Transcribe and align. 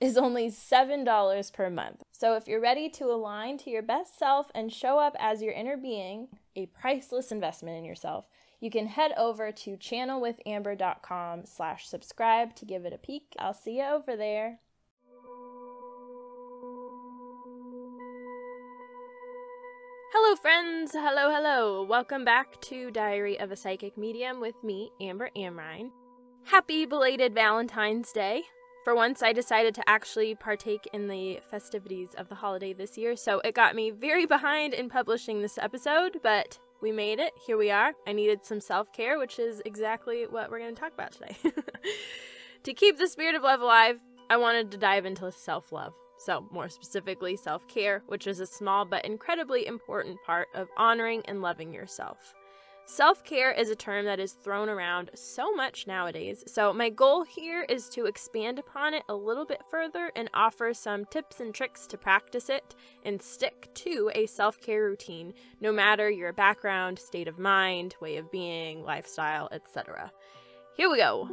is 0.00 0.16
only 0.16 0.48
$7 0.48 1.52
per 1.52 1.70
month. 1.70 2.02
So 2.12 2.34
if 2.34 2.46
you're 2.46 2.60
ready 2.60 2.88
to 2.90 3.06
align 3.06 3.58
to 3.58 3.70
your 3.70 3.82
best 3.82 4.18
self 4.18 4.50
and 4.54 4.72
show 4.72 4.98
up 4.98 5.16
as 5.18 5.42
your 5.42 5.52
inner 5.52 5.76
being, 5.76 6.28
a 6.54 6.66
priceless 6.66 7.32
investment 7.32 7.76
in 7.76 7.84
yourself, 7.84 8.30
you 8.60 8.70
can 8.70 8.86
head 8.86 9.12
over 9.16 9.52
to 9.52 9.76
channelwithamber.com 9.76 11.46
slash 11.46 11.88
subscribe 11.88 12.54
to 12.56 12.64
give 12.64 12.84
it 12.84 12.92
a 12.92 12.98
peek. 12.98 13.34
I'll 13.38 13.54
see 13.54 13.78
you 13.78 13.84
over 13.84 14.16
there. 14.16 14.58
Hello, 20.12 20.36
friends. 20.36 20.92
Hello, 20.92 21.30
hello. 21.30 21.82
Welcome 21.82 22.24
back 22.24 22.60
to 22.62 22.90
Diary 22.90 23.38
of 23.38 23.52
a 23.52 23.56
Psychic 23.56 23.96
Medium 23.96 24.40
with 24.40 24.62
me, 24.64 24.90
Amber 25.00 25.30
Amrine. 25.36 25.90
Happy 26.44 26.86
belated 26.86 27.34
Valentine's 27.34 28.10
Day. 28.10 28.44
For 28.88 28.94
once, 28.94 29.22
I 29.22 29.34
decided 29.34 29.74
to 29.74 29.86
actually 29.86 30.34
partake 30.34 30.88
in 30.94 31.08
the 31.08 31.40
festivities 31.50 32.14
of 32.16 32.30
the 32.30 32.34
holiday 32.34 32.72
this 32.72 32.96
year, 32.96 33.16
so 33.16 33.38
it 33.40 33.54
got 33.54 33.76
me 33.76 33.90
very 33.90 34.24
behind 34.24 34.72
in 34.72 34.88
publishing 34.88 35.42
this 35.42 35.58
episode, 35.58 36.20
but 36.22 36.58
we 36.80 36.90
made 36.90 37.18
it. 37.18 37.34
Here 37.46 37.58
we 37.58 37.70
are. 37.70 37.92
I 38.06 38.14
needed 38.14 38.46
some 38.46 38.62
self 38.62 38.90
care, 38.94 39.18
which 39.18 39.38
is 39.38 39.60
exactly 39.66 40.24
what 40.26 40.50
we're 40.50 40.60
going 40.60 40.74
to 40.74 40.80
talk 40.80 40.94
about 40.94 41.12
today. 41.12 41.36
to 42.62 42.72
keep 42.72 42.96
the 42.96 43.08
spirit 43.08 43.34
of 43.34 43.42
love 43.42 43.60
alive, 43.60 44.00
I 44.30 44.38
wanted 44.38 44.70
to 44.70 44.78
dive 44.78 45.04
into 45.04 45.30
self 45.32 45.70
love. 45.70 45.92
So, 46.16 46.46
more 46.50 46.70
specifically, 46.70 47.36
self 47.36 47.68
care, 47.68 48.02
which 48.06 48.26
is 48.26 48.40
a 48.40 48.46
small 48.46 48.86
but 48.86 49.04
incredibly 49.04 49.66
important 49.66 50.16
part 50.24 50.48
of 50.54 50.68
honoring 50.78 51.20
and 51.26 51.42
loving 51.42 51.74
yourself. 51.74 52.32
Self 52.90 53.22
care 53.22 53.52
is 53.52 53.68
a 53.68 53.76
term 53.76 54.06
that 54.06 54.18
is 54.18 54.32
thrown 54.32 54.70
around 54.70 55.10
so 55.12 55.52
much 55.52 55.86
nowadays, 55.86 56.42
so 56.46 56.72
my 56.72 56.88
goal 56.88 57.22
here 57.22 57.66
is 57.68 57.86
to 57.90 58.06
expand 58.06 58.58
upon 58.58 58.94
it 58.94 59.02
a 59.10 59.14
little 59.14 59.44
bit 59.44 59.60
further 59.70 60.10
and 60.16 60.30
offer 60.32 60.72
some 60.72 61.04
tips 61.04 61.38
and 61.38 61.54
tricks 61.54 61.86
to 61.88 61.98
practice 61.98 62.48
it 62.48 62.74
and 63.04 63.20
stick 63.20 63.68
to 63.74 64.10
a 64.14 64.24
self 64.24 64.58
care 64.62 64.84
routine, 64.84 65.34
no 65.60 65.70
matter 65.70 66.08
your 66.08 66.32
background, 66.32 66.98
state 66.98 67.28
of 67.28 67.38
mind, 67.38 67.94
way 68.00 68.16
of 68.16 68.32
being, 68.32 68.82
lifestyle, 68.82 69.50
etc. 69.52 70.10
Here 70.74 70.88
we 70.88 70.96
go. 70.96 71.28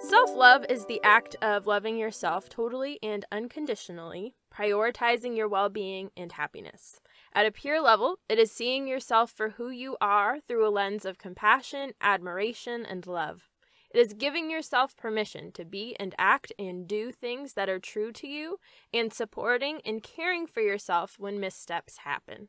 Self 0.00 0.34
love 0.34 0.66
is 0.68 0.86
the 0.86 1.00
act 1.04 1.36
of 1.40 1.68
loving 1.68 1.96
yourself 1.96 2.48
totally 2.48 2.98
and 3.00 3.24
unconditionally 3.30 4.34
prioritizing 4.54 5.36
your 5.36 5.48
well 5.48 5.68
being 5.68 6.10
and 6.16 6.32
happiness. 6.32 7.00
At 7.32 7.46
a 7.46 7.50
pure 7.50 7.80
level, 7.80 8.18
it 8.28 8.38
is 8.38 8.52
seeing 8.52 8.86
yourself 8.86 9.30
for 9.30 9.50
who 9.50 9.68
you 9.68 9.96
are 10.00 10.38
through 10.40 10.66
a 10.66 10.70
lens 10.70 11.04
of 11.04 11.18
compassion, 11.18 11.92
admiration, 12.00 12.86
and 12.86 13.06
love. 13.06 13.50
It 13.92 13.98
is 13.98 14.12
giving 14.12 14.50
yourself 14.50 14.96
permission 14.96 15.52
to 15.52 15.64
be 15.64 15.94
and 16.00 16.14
act 16.18 16.52
and 16.58 16.86
do 16.86 17.12
things 17.12 17.54
that 17.54 17.68
are 17.68 17.78
true 17.78 18.12
to 18.12 18.26
you 18.26 18.58
and 18.92 19.12
supporting 19.12 19.80
and 19.84 20.02
caring 20.02 20.46
for 20.46 20.60
yourself 20.60 21.16
when 21.18 21.38
missteps 21.40 21.98
happen. 21.98 22.48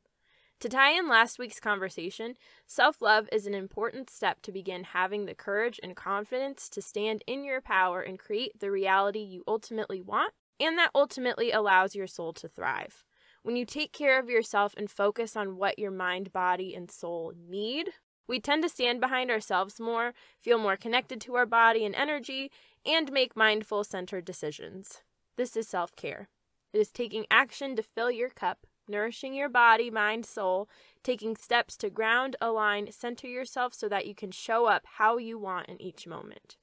To 0.62 0.70
tie 0.70 0.98
in 0.98 1.08
last 1.08 1.38
week's 1.38 1.60
conversation, 1.60 2.36
self 2.66 3.02
love 3.02 3.28
is 3.32 3.46
an 3.46 3.54
important 3.54 4.10
step 4.10 4.42
to 4.44 4.52
begin 4.52 4.86
having 4.86 5.26
the 5.26 5.36
courage 5.36 5.80
and 5.84 5.96
confidence 5.96 6.70
to 6.70 6.82
stand 6.82 7.24
in 7.28 7.44
your 7.44 7.62
power 7.62 8.02
and 8.02 8.18
create 8.18 8.60
the 8.60 8.72
reality 8.72 9.20
you 9.20 9.44
ultimately 9.48 10.02
want 10.02 10.34
and 10.60 10.78
that 10.78 10.92
ultimately 10.96 11.52
allows 11.52 11.96
your 11.96 12.08
soul 12.08 12.34
to 12.34 12.48
thrive. 12.48 13.04
When 13.44 13.56
you 13.56 13.66
take 13.66 13.92
care 13.92 14.20
of 14.20 14.30
yourself 14.30 14.74
and 14.76 14.90
focus 14.90 15.36
on 15.36 15.58
what 15.58 15.78
your 15.78 15.92
mind, 15.92 16.34
body, 16.34 16.74
and 16.74 16.90
soul 16.90 17.34
need, 17.38 17.92
we 18.28 18.40
tend 18.40 18.64
to 18.64 18.70
stand 18.70 19.00
behind 19.00 19.30
ourselves 19.30 19.80
more, 19.80 20.14
feel 20.42 20.58
more 20.58 20.76
connected 20.76 21.22
to 21.22 21.36
our 21.36 21.46
body 21.46 21.86
and 21.86 21.94
energy, 21.94 22.52
and 22.86 23.12
make 23.12 23.36
mindful, 23.36 23.84
centered 23.84 24.26
decisions. 24.26 25.04
This 25.38 25.56
is 25.56 25.68
self 25.68 25.96
care. 25.96 26.30
It 26.74 26.80
is 26.80 26.92
taking 26.92 27.26
action 27.30 27.76
to 27.76 27.84
fill 27.84 28.10
your 28.10 28.30
cup, 28.30 28.66
nourishing 28.88 29.34
your 29.34 29.50
body, 29.50 29.90
mind, 29.92 30.26
soul, 30.26 30.68
taking 31.04 31.36
steps 31.36 31.78
to 31.78 31.90
ground, 31.90 32.36
align, 32.42 32.92
center 32.92 33.28
yourself 33.28 33.74
so 33.74 33.88
that 33.90 34.08
you 34.08 34.16
can 34.16 34.32
show 34.32 34.66
up 34.66 34.86
how 34.98 35.18
you 35.18 35.38
want 35.38 35.70
in 35.70 35.82
each 35.82 36.08
moment. 36.08 36.58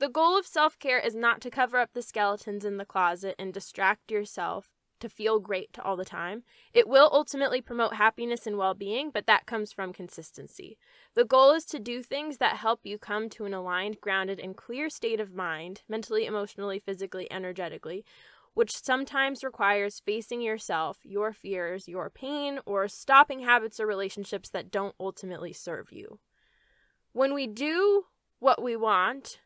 The 0.00 0.08
goal 0.08 0.38
of 0.38 0.46
self 0.46 0.78
care 0.78 0.98
is 0.98 1.14
not 1.14 1.42
to 1.42 1.50
cover 1.50 1.76
up 1.76 1.90
the 1.92 2.00
skeletons 2.00 2.64
in 2.64 2.78
the 2.78 2.86
closet 2.86 3.34
and 3.38 3.52
distract 3.52 4.10
yourself 4.10 4.68
to 4.98 5.10
feel 5.10 5.40
great 5.40 5.78
all 5.78 5.94
the 5.94 6.06
time. 6.06 6.42
It 6.72 6.88
will 6.88 7.10
ultimately 7.12 7.60
promote 7.60 7.94
happiness 7.94 8.46
and 8.46 8.56
well 8.56 8.72
being, 8.72 9.10
but 9.10 9.26
that 9.26 9.44
comes 9.44 9.74
from 9.74 9.92
consistency. 9.92 10.78
The 11.14 11.26
goal 11.26 11.52
is 11.52 11.66
to 11.66 11.78
do 11.78 12.02
things 12.02 12.38
that 12.38 12.56
help 12.56 12.80
you 12.84 12.96
come 12.96 13.28
to 13.30 13.44
an 13.44 13.52
aligned, 13.52 14.00
grounded, 14.00 14.40
and 14.40 14.56
clear 14.56 14.88
state 14.88 15.20
of 15.20 15.34
mind, 15.34 15.82
mentally, 15.86 16.24
emotionally, 16.24 16.78
physically, 16.78 17.30
energetically, 17.30 18.02
which 18.54 18.82
sometimes 18.82 19.44
requires 19.44 20.00
facing 20.00 20.40
yourself, 20.40 21.00
your 21.04 21.34
fears, 21.34 21.88
your 21.88 22.08
pain, 22.08 22.58
or 22.64 22.88
stopping 22.88 23.40
habits 23.40 23.78
or 23.78 23.86
relationships 23.86 24.48
that 24.48 24.70
don't 24.70 24.94
ultimately 24.98 25.52
serve 25.52 25.92
you. 25.92 26.20
When 27.12 27.34
we 27.34 27.46
do 27.46 28.04
what 28.38 28.62
we 28.62 28.76
want, 28.76 29.40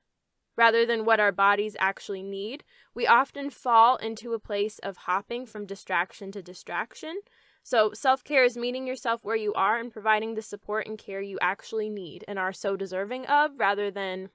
rather 0.56 0.86
than 0.86 1.04
what 1.04 1.20
our 1.20 1.32
bodies 1.32 1.76
actually 1.78 2.22
need, 2.22 2.64
we 2.94 3.06
often 3.06 3.50
fall 3.50 3.96
into 3.96 4.32
a 4.32 4.38
place 4.38 4.78
of 4.80 4.96
hopping 4.98 5.46
from 5.46 5.66
distraction 5.66 6.30
to 6.32 6.42
distraction. 6.42 7.20
So, 7.62 7.92
self 7.92 8.22
care 8.22 8.44
is 8.44 8.56
meeting 8.56 8.86
yourself 8.86 9.24
where 9.24 9.36
you 9.36 9.52
are 9.54 9.78
and 9.78 9.92
providing 9.92 10.34
the 10.34 10.42
support 10.42 10.86
and 10.86 10.98
care 10.98 11.20
you 11.20 11.38
actually 11.40 11.88
need 11.88 12.24
and 12.28 12.38
are 12.38 12.52
so 12.52 12.76
deserving 12.76 13.26
of 13.26 13.52
rather 13.58 13.90
than 13.90 14.28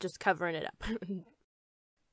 just 0.00 0.20
covering 0.20 0.54
it 0.54 0.66
up. 0.66 0.84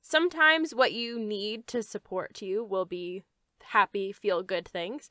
Sometimes 0.01 0.75
what 0.75 0.93
you 0.93 1.19
need 1.19 1.65
to 1.67 1.81
support 1.81 2.41
you 2.41 2.63
will 2.63 2.85
be 2.85 3.23
happy, 3.63 4.11
feel 4.11 4.43
good 4.43 4.67
things 4.67 5.09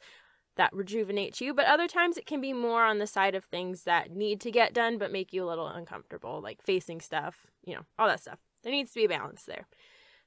that 0.56 0.72
rejuvenates 0.72 1.40
you, 1.40 1.54
but 1.54 1.66
other 1.66 1.88
times 1.88 2.16
it 2.16 2.26
can 2.26 2.40
be 2.40 2.52
more 2.52 2.84
on 2.84 2.98
the 2.98 3.06
side 3.06 3.34
of 3.34 3.44
things 3.44 3.82
that 3.82 4.10
need 4.10 4.40
to 4.42 4.50
get 4.50 4.72
done 4.74 4.98
but 4.98 5.12
make 5.12 5.32
you 5.32 5.44
a 5.44 5.48
little 5.48 5.66
uncomfortable, 5.66 6.40
like 6.40 6.62
facing 6.62 7.00
stuff, 7.00 7.46
you 7.64 7.74
know, 7.74 7.82
all 7.98 8.08
that 8.08 8.20
stuff. 8.20 8.38
There 8.62 8.72
needs 8.72 8.92
to 8.92 9.00
be 9.00 9.04
a 9.04 9.08
balance 9.08 9.44
there. 9.44 9.66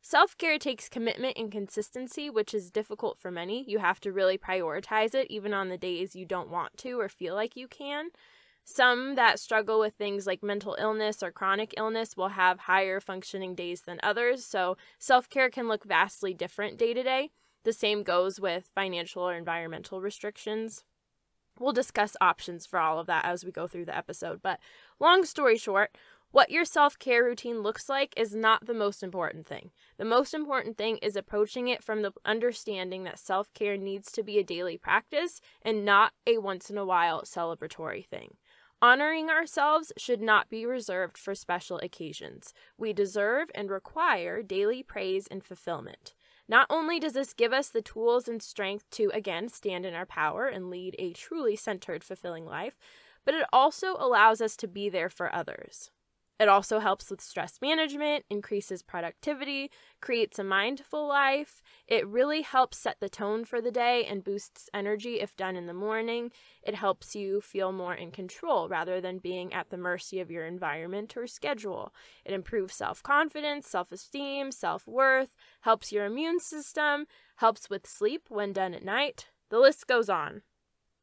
Self 0.01 0.37
care 0.37 0.59
takes 0.59 0.89
commitment 0.89 1.37
and 1.37 1.51
consistency, 1.51 2.29
which 2.29 2.53
is 2.53 2.71
difficult 2.71 3.17
for 3.17 3.31
many. 3.31 3.65
You 3.67 3.79
have 3.79 3.99
to 4.01 4.11
really 4.11 4.37
prioritize 4.37 5.13
it, 5.13 5.27
even 5.29 5.53
on 5.53 5.69
the 5.69 5.77
days 5.77 6.15
you 6.15 6.25
don't 6.25 6.49
want 6.49 6.77
to 6.77 6.99
or 6.99 7.09
feel 7.09 7.35
like 7.35 7.55
you 7.55 7.67
can. 7.67 8.09
Some 8.63 9.15
that 9.15 9.39
struggle 9.39 9.79
with 9.79 9.93
things 9.93 10.27
like 10.27 10.43
mental 10.43 10.75
illness 10.79 11.23
or 11.23 11.31
chronic 11.31 11.73
illness 11.77 12.17
will 12.17 12.29
have 12.29 12.59
higher 12.59 12.99
functioning 12.99 13.55
days 13.55 13.81
than 13.81 13.99
others, 14.03 14.45
so 14.45 14.77
self 14.99 15.29
care 15.29 15.49
can 15.49 15.67
look 15.67 15.83
vastly 15.83 16.33
different 16.33 16.77
day 16.77 16.93
to 16.93 17.01
day. 17.01 17.31
The 17.63 17.73
same 17.73 18.03
goes 18.03 18.39
with 18.39 18.69
financial 18.73 19.23
or 19.23 19.35
environmental 19.35 20.01
restrictions. 20.01 20.83
We'll 21.59 21.73
discuss 21.73 22.15
options 22.21 22.65
for 22.65 22.79
all 22.79 22.99
of 22.99 23.07
that 23.07 23.25
as 23.25 23.43
we 23.43 23.51
go 23.51 23.67
through 23.67 23.85
the 23.85 23.97
episode, 23.97 24.41
but 24.41 24.59
long 24.99 25.25
story 25.25 25.57
short, 25.57 25.97
what 26.31 26.51
your 26.51 26.65
self 26.65 26.99
care 26.99 27.23
routine 27.23 27.61
looks 27.61 27.87
like 27.89 28.13
is 28.17 28.35
not 28.35 28.65
the 28.65 28.73
most 28.73 29.01
important 29.01 29.47
thing. 29.47 29.71
The 29.97 30.05
most 30.05 30.33
important 30.33 30.77
thing 30.77 30.97
is 30.97 31.15
approaching 31.15 31.67
it 31.67 31.83
from 31.83 32.01
the 32.01 32.11
understanding 32.25 33.05
that 33.05 33.19
self 33.19 33.53
care 33.53 33.77
needs 33.77 34.11
to 34.11 34.23
be 34.23 34.37
a 34.37 34.43
daily 34.43 34.77
practice 34.77 35.39
and 35.61 35.85
not 35.85 36.13
a 36.25 36.37
once 36.37 36.69
in 36.69 36.77
a 36.77 36.85
while 36.85 37.23
celebratory 37.23 38.05
thing. 38.05 38.35
Honoring 38.81 39.29
ourselves 39.29 39.91
should 39.97 40.21
not 40.21 40.49
be 40.49 40.65
reserved 40.65 41.17
for 41.17 41.33
special 41.33 41.79
occasions. 41.79 42.53
We 42.77 42.93
deserve 42.93 43.49
and 43.55 43.71
require 43.71 44.43
daily 44.43 44.83
praise 44.83 45.25
and 45.27 45.43
fulfillment. 45.43 46.13
Not 46.47 46.67
only 46.69 46.99
does 46.99 47.13
this 47.13 47.33
give 47.33 47.51
us 47.51 47.69
the 47.69 47.81
tools 47.81 48.27
and 48.27 48.41
strength 48.41 48.89
to, 48.91 49.11
again, 49.13 49.49
stand 49.49 49.85
in 49.85 49.93
our 49.93 50.05
power 50.05 50.47
and 50.47 50.69
lead 50.69 50.95
a 50.97 51.13
truly 51.13 51.55
centered, 51.55 52.03
fulfilling 52.03 52.45
life, 52.45 52.77
but 53.25 53.33
it 53.33 53.45
also 53.51 53.95
allows 53.99 54.39
us 54.41 54.55
to 54.57 54.67
be 54.67 54.89
there 54.89 55.09
for 55.09 55.33
others. 55.33 55.91
It 56.39 56.47
also 56.47 56.79
helps 56.79 57.09
with 57.09 57.19
stress 57.19 57.59
management, 57.61 58.25
increases 58.29 58.83
productivity, 58.83 59.71
creates 60.01 60.37
a 60.37 60.43
mindful 60.43 61.07
life. 61.07 61.63
It 61.87 62.07
really 62.07 62.43
helps 62.43 62.77
set 62.77 62.99
the 62.99 63.09
tone 63.09 63.43
for 63.43 63.59
the 63.59 63.71
day 63.71 64.05
and 64.05 64.23
boosts 64.23 64.69
energy 64.71 65.19
if 65.19 65.35
done 65.35 65.55
in 65.55 65.65
the 65.65 65.73
morning. 65.73 66.31
It 66.61 66.75
helps 66.75 67.15
you 67.15 67.41
feel 67.41 67.71
more 67.71 67.95
in 67.95 68.11
control 68.11 68.69
rather 68.69 69.01
than 69.01 69.17
being 69.17 69.51
at 69.51 69.71
the 69.71 69.77
mercy 69.77 70.19
of 70.19 70.29
your 70.29 70.45
environment 70.45 71.17
or 71.17 71.25
schedule. 71.25 71.91
It 72.23 72.33
improves 72.33 72.75
self 72.75 73.01
confidence, 73.01 73.67
self 73.67 73.91
esteem, 73.91 74.51
self 74.51 74.85
worth, 74.87 75.33
helps 75.61 75.91
your 75.91 76.05
immune 76.05 76.39
system, 76.39 77.07
helps 77.37 77.67
with 77.67 77.87
sleep 77.87 78.25
when 78.29 78.53
done 78.53 78.75
at 78.75 78.85
night. 78.85 79.29
The 79.49 79.59
list 79.59 79.87
goes 79.87 80.09
on. 80.09 80.43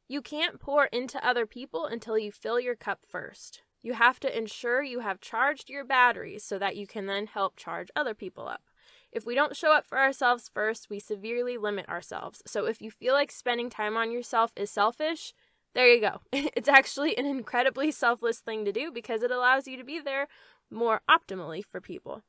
You 0.07 0.21
can't 0.21 0.61
pour 0.61 0.85
into 0.85 1.25
other 1.25 1.45
people 1.45 1.85
until 1.87 2.17
you 2.17 2.31
fill 2.31 2.59
your 2.59 2.75
cup 2.75 2.99
first. 3.05 3.63
You 3.85 3.93
have 3.93 4.19
to 4.21 4.35
ensure 4.35 4.81
you 4.81 5.01
have 5.01 5.21
charged 5.21 5.69
your 5.69 5.85
batteries 5.85 6.43
so 6.43 6.57
that 6.57 6.75
you 6.75 6.87
can 6.87 7.05
then 7.05 7.27
help 7.27 7.55
charge 7.55 7.91
other 7.95 8.15
people 8.15 8.47
up. 8.47 8.63
If 9.11 9.27
we 9.27 9.35
don't 9.35 9.55
show 9.55 9.71
up 9.73 9.85
for 9.85 9.99
ourselves 9.99 10.49
first, 10.51 10.89
we 10.89 10.99
severely 10.99 11.55
limit 11.55 11.87
ourselves. 11.87 12.41
So 12.47 12.65
if 12.65 12.81
you 12.81 12.89
feel 12.89 13.13
like 13.13 13.31
spending 13.31 13.69
time 13.69 13.95
on 13.95 14.09
yourself 14.09 14.53
is 14.55 14.71
selfish, 14.71 15.35
there 15.75 15.87
you 15.87 16.01
go. 16.01 16.21
It's 16.33 16.67
actually 16.67 17.15
an 17.15 17.27
incredibly 17.27 17.91
selfless 17.91 18.39
thing 18.39 18.65
to 18.65 18.71
do 18.71 18.91
because 18.91 19.21
it 19.21 19.29
allows 19.29 19.67
you 19.67 19.77
to 19.77 19.83
be 19.83 19.99
there 19.99 20.29
more 20.71 21.01
optimally 21.07 21.63
for 21.63 21.79
people. 21.79 22.23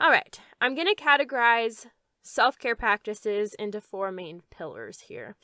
All 0.00 0.10
right, 0.10 0.40
I'm 0.60 0.74
going 0.74 0.92
to 0.92 1.00
categorize 1.00 1.86
self 2.24 2.58
care 2.58 2.74
practices 2.74 3.54
into 3.54 3.80
four 3.80 4.10
main 4.10 4.42
pillars 4.50 5.02
here 5.02 5.36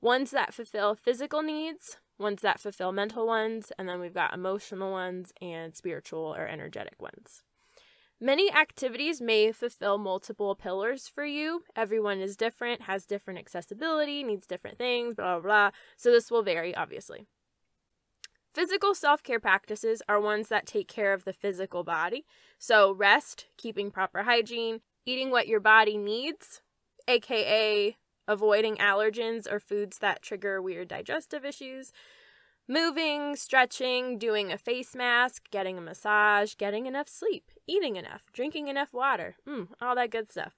ones 0.00 0.30
that 0.30 0.54
fulfill 0.54 0.94
physical 0.94 1.42
needs, 1.42 1.96
ones 2.18 2.42
that 2.42 2.60
fulfill 2.60 2.92
mental 2.92 3.26
ones, 3.26 3.72
and 3.78 3.88
then 3.88 4.00
we've 4.00 4.14
got 4.14 4.34
emotional 4.34 4.90
ones 4.90 5.32
and 5.40 5.74
spiritual 5.74 6.34
or 6.36 6.46
energetic 6.46 7.00
ones. 7.00 7.42
Many 8.20 8.50
activities 8.50 9.20
may 9.20 9.52
fulfill 9.52 9.98
multiple 9.98 10.54
pillars 10.54 11.08
for 11.08 11.24
you. 11.24 11.64
Everyone 11.74 12.20
is 12.20 12.36
different, 12.36 12.82
has 12.82 13.04
different 13.04 13.40
accessibility, 13.40 14.22
needs 14.22 14.46
different 14.46 14.78
things, 14.78 15.16
blah, 15.16 15.40
blah, 15.40 15.42
blah. 15.42 15.70
So 15.96 16.10
this 16.10 16.30
will 16.30 16.42
vary, 16.42 16.74
obviously. 16.74 17.26
Physical 18.54 18.94
self 18.94 19.22
care 19.22 19.40
practices 19.40 20.00
are 20.08 20.20
ones 20.20 20.48
that 20.48 20.64
take 20.64 20.86
care 20.86 21.12
of 21.12 21.24
the 21.24 21.32
physical 21.32 21.82
body. 21.82 22.24
So, 22.56 22.92
rest, 22.92 23.46
keeping 23.58 23.90
proper 23.90 24.22
hygiene, 24.22 24.80
eating 25.04 25.30
what 25.30 25.48
your 25.48 25.58
body 25.58 25.98
needs, 25.98 26.62
aka 27.08 27.96
avoiding 28.26 28.76
allergens 28.76 29.50
or 29.50 29.60
foods 29.60 29.98
that 29.98 30.22
trigger 30.22 30.60
weird 30.60 30.88
digestive 30.88 31.44
issues, 31.44 31.92
moving, 32.68 33.36
stretching, 33.36 34.18
doing 34.18 34.52
a 34.52 34.58
face 34.58 34.94
mask, 34.94 35.50
getting 35.50 35.78
a 35.78 35.82
massage, 35.82 36.54
getting 36.54 36.86
enough 36.86 37.08
sleep, 37.08 37.50
eating 37.66 37.96
enough, 37.96 38.22
drinking 38.32 38.68
enough 38.68 38.92
water, 38.92 39.36
mm, 39.46 39.68
all 39.80 39.94
that 39.94 40.10
good 40.10 40.30
stuff. 40.30 40.56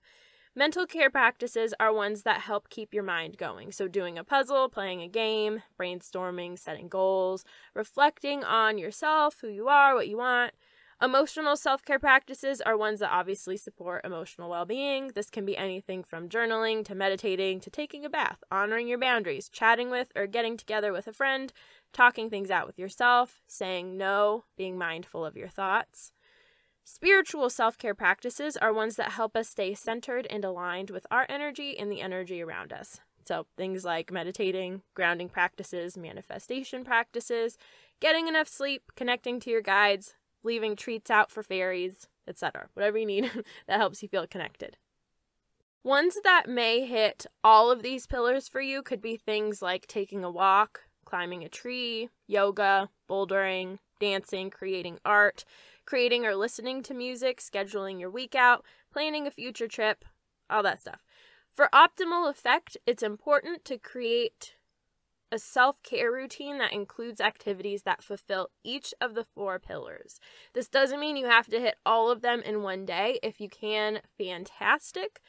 Mental 0.59 0.87
care 0.87 1.11
practices 1.11 1.75
are 1.79 1.93
ones 1.93 2.23
that 2.23 2.41
help 2.41 2.71
keep 2.71 2.95
your 2.95 3.03
mind 3.03 3.37
going. 3.37 3.73
So, 3.73 3.89
doing 3.89 4.17
a 4.17 4.25
puzzle, 4.25 4.71
playing 4.71 5.03
a 5.03 5.09
game, 5.09 5.63
brainstorming, 5.79 6.59
setting 6.59 6.89
goals, 6.89 7.45
reflecting 7.75 8.43
on 8.43 8.79
yourself, 8.79 9.37
who 9.43 9.49
you 9.49 9.69
are, 9.69 9.95
what 9.95 10.09
you 10.09 10.17
want, 10.17 10.55
Emotional 11.03 11.57
self 11.57 11.85
care 11.85 11.99
practices 11.99 12.63
are 12.63 12.75
ones 12.75 13.01
that 13.01 13.13
obviously 13.13 13.59
support 13.59 14.03
emotional 14.03 14.49
well 14.49 14.65
being. 14.65 15.09
This 15.09 15.29
can 15.29 15.45
be 15.45 15.55
anything 15.55 16.03
from 16.03 16.31
journaling 16.31 16.87
to 16.87 16.95
meditating 16.95 17.61
to 17.61 17.71
taking 17.71 18.07
a 18.07 18.09
bath, 18.09 18.43
honoring 18.51 18.89
your 18.89 18.99
boundaries, 18.99 19.51
chatting 19.51 19.91
with 19.91 20.11
or 20.17 20.27
getting 20.27 20.57
together 20.57 20.95
with 20.95 21.07
a 21.07 21.13
friend, 21.13 21.53
talking 21.93 22.31
things 22.31 22.51
out 22.51 22.67
with 22.67 22.79
yourself, 22.79 23.43
saying 23.47 23.99
no, 23.99 24.45
being 24.57 24.79
mindful 24.79 25.23
of 25.23 25.37
your 25.37 25.49
thoughts. 25.49 26.13
Spiritual 26.83 27.51
self 27.51 27.77
care 27.77 27.95
practices 27.95 28.57
are 28.57 28.73
ones 28.73 28.97
that 28.97 29.13
help 29.13 29.37
us 29.37 29.51
stay 29.51 29.75
centered 29.75 30.27
and 30.31 30.47
aligned 30.47 30.89
with 30.89 31.07
our 31.11 31.27
energy 31.29 31.79
and 31.79 31.93
the 31.93 32.01
energy 32.01 32.41
around 32.41 32.73
us. 32.73 33.01
So, 33.27 33.47
things 33.59 33.85
like 33.85 34.11
meditating, 34.11 34.81
grounding 34.95 35.29
practices, 35.29 35.99
manifestation 35.99 36.85
practices, 36.85 37.59
getting 38.01 38.29
enough 38.29 38.49
sleep, 38.49 38.85
connecting 38.95 39.41
to 39.41 39.51
your 39.51 39.63
guides, 39.63 40.15
leaving 40.47 40.77
treats 40.77 41.11
out 41.11 41.31
for 41.31 41.43
fairies, 41.43 42.09
etc. 42.27 42.69
Whatever 42.73 42.99
you 42.99 43.07
need 43.07 43.31
that 43.67 43.79
helps 43.79 44.03
you 44.03 44.09
feel 44.09 44.27
connected. 44.27 44.79
Ones 45.85 46.19
that 46.25 46.49
may 46.49 46.85
hit 46.85 47.27
all 47.45 47.71
of 47.71 47.83
these 47.83 48.07
pillars 48.07 48.49
for 48.49 48.61
you 48.61 48.83
could 48.83 49.01
be 49.01 49.17
things 49.17 49.63
like 49.63 49.87
taking 49.87 50.25
a 50.25 50.31
walk, 50.31 50.81
climbing 51.05 51.45
a 51.45 51.49
tree, 51.49 52.09
yoga, 52.27 52.89
bouldering, 53.09 53.79
dancing, 54.01 54.51
creating 54.51 54.99
art, 55.05 55.45
creating 55.85 56.27
or 56.27 56.35
listening 56.35 56.83
to 56.83 56.93
music, 56.93 57.41
scheduling 57.41 58.01
your 58.01 58.11
week 58.11 58.35
out, 58.35 58.65
planning 58.93 59.27
a 59.27 59.31
future 59.31 59.69
trip, 59.69 60.05
all 60.51 60.63
that 60.65 60.81
stuff. 60.81 61.05
For 61.53 61.71
optimal 61.73 62.29
effect, 62.29 62.77
it's 62.85 63.03
important 63.03 63.65
to 63.67 63.79
create 63.79 64.56
a 65.37 65.39
self 65.39 65.83
care 65.83 66.11
routine 66.11 66.57
that 66.59 66.73
includes 66.73 67.21
activities 67.21 67.83
that 67.83 68.03
fulfill 68.03 68.49
each 68.65 68.95
of 69.03 69.15
the 69.15 69.23
four 69.23 69.59
pillars. 69.59 70.19
This 70.55 70.67
doesn't 70.67 70.99
mean 70.99 71.19
you 71.19 71.27
have 71.27 71.47
to 71.49 71.61
hit 71.61 71.77
all 71.85 72.11
of 72.11 72.23
them 72.23 72.41
in 72.41 72.63
one 72.63 72.87
day. 72.87 73.21
If 73.23 73.39
you 73.39 73.51
can, 73.51 74.01
fantastic. 74.17 75.21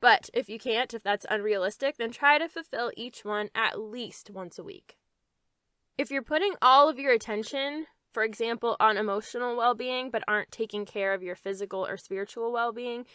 But 0.00 0.28
if 0.34 0.48
you 0.48 0.58
can't, 0.58 0.92
if 0.92 1.04
that's 1.04 1.24
unrealistic, 1.30 1.96
then 1.96 2.10
try 2.10 2.36
to 2.38 2.48
fulfill 2.48 2.90
each 2.96 3.24
one 3.24 3.48
at 3.54 3.80
least 3.80 4.28
once 4.28 4.58
a 4.58 4.64
week. 4.64 4.96
If 5.96 6.10
you're 6.10 6.22
putting 6.22 6.54
all 6.60 6.88
of 6.88 6.98
your 6.98 7.12
attention, 7.12 7.86
for 8.10 8.24
example, 8.24 8.76
on 8.80 8.96
emotional 8.96 9.56
well 9.56 9.74
being, 9.74 10.10
but 10.10 10.24
aren't 10.26 10.50
taking 10.50 10.84
care 10.84 11.14
of 11.14 11.22
your 11.22 11.36
physical 11.36 11.86
or 11.86 11.96
spiritual 11.96 12.52
well 12.52 12.72
being, 12.72 13.06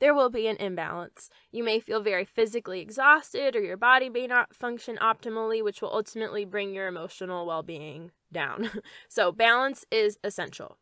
there 0.00 0.14
will 0.14 0.30
be 0.30 0.46
an 0.46 0.56
imbalance. 0.56 1.30
You 1.50 1.64
may 1.64 1.80
feel 1.80 2.00
very 2.00 2.24
physically 2.24 2.80
exhausted, 2.80 3.56
or 3.56 3.60
your 3.60 3.76
body 3.76 4.08
may 4.08 4.26
not 4.26 4.54
function 4.54 4.96
optimally, 5.00 5.62
which 5.62 5.82
will 5.82 5.92
ultimately 5.92 6.44
bring 6.44 6.72
your 6.72 6.86
emotional 6.86 7.46
well 7.46 7.62
being 7.62 8.12
down. 8.32 8.70
so, 9.08 9.32
balance 9.32 9.84
is 9.90 10.18
essential. 10.22 10.78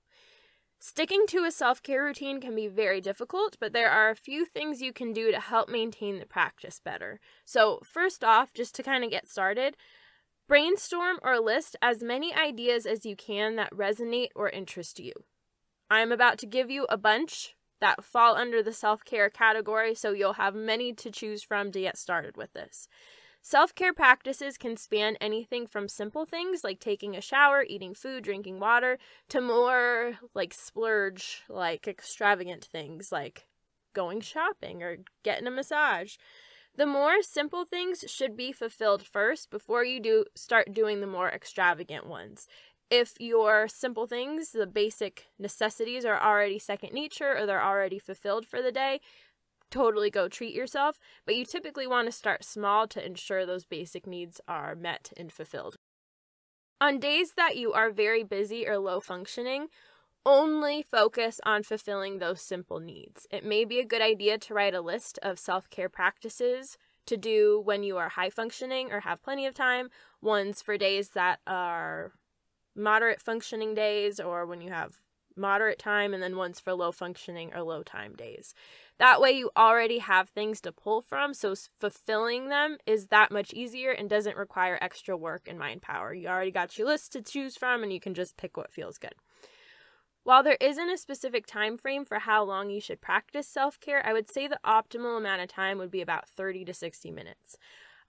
Sticking 0.78 1.26
to 1.28 1.44
a 1.44 1.50
self 1.50 1.82
care 1.82 2.04
routine 2.04 2.40
can 2.40 2.54
be 2.54 2.68
very 2.68 3.00
difficult, 3.00 3.56
but 3.58 3.72
there 3.72 3.90
are 3.90 4.10
a 4.10 4.16
few 4.16 4.44
things 4.44 4.82
you 4.82 4.92
can 4.92 5.12
do 5.12 5.32
to 5.32 5.40
help 5.40 5.68
maintain 5.68 6.18
the 6.18 6.26
practice 6.26 6.78
better. 6.78 7.18
So, 7.44 7.80
first 7.82 8.22
off, 8.22 8.52
just 8.52 8.74
to 8.76 8.82
kind 8.82 9.02
of 9.02 9.10
get 9.10 9.28
started, 9.28 9.76
brainstorm 10.46 11.18
or 11.22 11.40
list 11.40 11.76
as 11.80 12.02
many 12.02 12.34
ideas 12.34 12.86
as 12.86 13.06
you 13.06 13.16
can 13.16 13.56
that 13.56 13.72
resonate 13.72 14.28
or 14.36 14.50
interest 14.50 15.00
you. 15.00 15.12
I'm 15.90 16.12
about 16.12 16.38
to 16.38 16.46
give 16.46 16.70
you 16.70 16.86
a 16.90 16.96
bunch 16.96 17.55
that 17.80 18.04
fall 18.04 18.36
under 18.36 18.62
the 18.62 18.72
self 18.72 19.04
care 19.04 19.30
category, 19.30 19.94
so 19.94 20.12
you'll 20.12 20.34
have 20.34 20.54
many 20.54 20.92
to 20.94 21.10
choose 21.10 21.42
from 21.42 21.72
to 21.72 21.80
get 21.80 21.96
started 21.96 22.36
with 22.36 22.52
this. 22.52 22.88
Self 23.42 23.74
care 23.74 23.92
practices 23.92 24.58
can 24.58 24.76
span 24.76 25.16
anything 25.20 25.66
from 25.66 25.88
simple 25.88 26.24
things 26.24 26.64
like 26.64 26.80
taking 26.80 27.14
a 27.16 27.20
shower, 27.20 27.64
eating 27.68 27.94
food, 27.94 28.24
drinking 28.24 28.58
water, 28.58 28.98
to 29.28 29.40
more 29.40 30.18
like 30.34 30.52
splurge, 30.52 31.42
like 31.48 31.86
extravagant 31.86 32.64
things 32.64 33.12
like 33.12 33.46
going 33.92 34.20
shopping 34.20 34.82
or 34.82 34.98
getting 35.22 35.46
a 35.46 35.50
massage. 35.50 36.16
The 36.76 36.86
more 36.86 37.22
simple 37.22 37.64
things 37.64 38.04
should 38.08 38.36
be 38.36 38.52
fulfilled 38.52 39.02
first 39.02 39.48
before 39.50 39.84
you 39.84 40.00
do 40.00 40.24
start 40.34 40.74
doing 40.74 41.00
the 41.00 41.06
more 41.06 41.28
extravagant 41.30 42.06
ones 42.06 42.48
if 42.90 43.14
your 43.18 43.68
simple 43.68 44.06
things, 44.06 44.50
the 44.50 44.66
basic 44.66 45.26
necessities, 45.38 46.04
are 46.04 46.20
already 46.20 46.58
second 46.58 46.92
nature 46.92 47.36
or 47.36 47.46
they're 47.46 47.62
already 47.62 47.98
fulfilled 47.98 48.46
for 48.46 48.62
the 48.62 48.72
day, 48.72 49.00
totally 49.70 50.10
go 50.10 50.28
treat 50.28 50.54
yourself. 50.54 50.98
But 51.24 51.36
you 51.36 51.44
typically 51.44 51.86
want 51.86 52.06
to 52.06 52.12
start 52.12 52.44
small 52.44 52.86
to 52.88 53.04
ensure 53.04 53.44
those 53.44 53.64
basic 53.64 54.06
needs 54.06 54.40
are 54.46 54.74
met 54.74 55.12
and 55.16 55.32
fulfilled. 55.32 55.76
On 56.80 57.00
days 57.00 57.32
that 57.36 57.56
you 57.56 57.72
are 57.72 57.90
very 57.90 58.22
busy 58.22 58.68
or 58.68 58.78
low 58.78 59.00
functioning, 59.00 59.68
only 60.26 60.82
focus 60.82 61.40
on 61.46 61.62
fulfilling 61.62 62.18
those 62.18 62.42
simple 62.42 62.80
needs. 62.80 63.26
It 63.30 63.44
may 63.44 63.64
be 63.64 63.78
a 63.78 63.86
good 63.86 64.02
idea 64.02 64.38
to 64.38 64.54
write 64.54 64.74
a 64.74 64.80
list 64.80 65.18
of 65.22 65.38
self 65.38 65.70
care 65.70 65.88
practices 65.88 66.76
to 67.06 67.16
do 67.16 67.62
when 67.64 67.82
you 67.82 67.96
are 67.96 68.10
high 68.10 68.30
functioning 68.30 68.92
or 68.92 69.00
have 69.00 69.22
plenty 69.22 69.46
of 69.46 69.54
time, 69.54 69.88
ones 70.20 70.60
for 70.60 70.76
days 70.76 71.10
that 71.10 71.38
are 71.46 72.12
moderate 72.76 73.20
functioning 73.20 73.74
days 73.74 74.20
or 74.20 74.46
when 74.46 74.60
you 74.60 74.70
have 74.70 74.98
moderate 75.36 75.78
time, 75.78 76.14
and 76.14 76.22
then 76.22 76.36
ones 76.36 76.58
for 76.58 76.72
low 76.72 76.90
functioning 76.90 77.52
or 77.54 77.62
low 77.62 77.82
time 77.82 78.14
days. 78.14 78.54
That 78.98 79.20
way, 79.20 79.32
you 79.32 79.50
already 79.56 79.98
have 79.98 80.30
things 80.30 80.60
to 80.62 80.72
pull 80.72 81.02
from, 81.02 81.34
so 81.34 81.54
fulfilling 81.78 82.48
them 82.48 82.78
is 82.86 83.08
that 83.08 83.30
much 83.30 83.52
easier 83.52 83.90
and 83.90 84.08
doesn't 84.08 84.36
require 84.36 84.78
extra 84.80 85.16
work 85.16 85.42
and 85.46 85.58
mind 85.58 85.82
power. 85.82 86.14
You 86.14 86.28
already 86.28 86.50
got 86.50 86.78
your 86.78 86.86
list 86.86 87.12
to 87.12 87.22
choose 87.22 87.56
from, 87.56 87.82
and 87.82 87.92
you 87.92 88.00
can 88.00 88.14
just 88.14 88.38
pick 88.38 88.56
what 88.56 88.72
feels 88.72 88.96
good. 88.96 89.14
While 90.24 90.42
there 90.42 90.56
isn't 90.60 90.90
a 90.90 90.96
specific 90.96 91.46
time 91.46 91.76
frame 91.76 92.04
for 92.04 92.18
how 92.18 92.42
long 92.42 92.70
you 92.70 92.80
should 92.80 93.00
practice 93.00 93.46
self-care, 93.46 94.04
I 94.04 94.12
would 94.12 94.28
say 94.28 94.48
the 94.48 94.58
optimal 94.64 95.18
amount 95.18 95.42
of 95.42 95.48
time 95.48 95.78
would 95.78 95.90
be 95.90 96.00
about 96.00 96.28
30 96.28 96.64
to 96.64 96.74
60 96.74 97.10
minutes. 97.10 97.58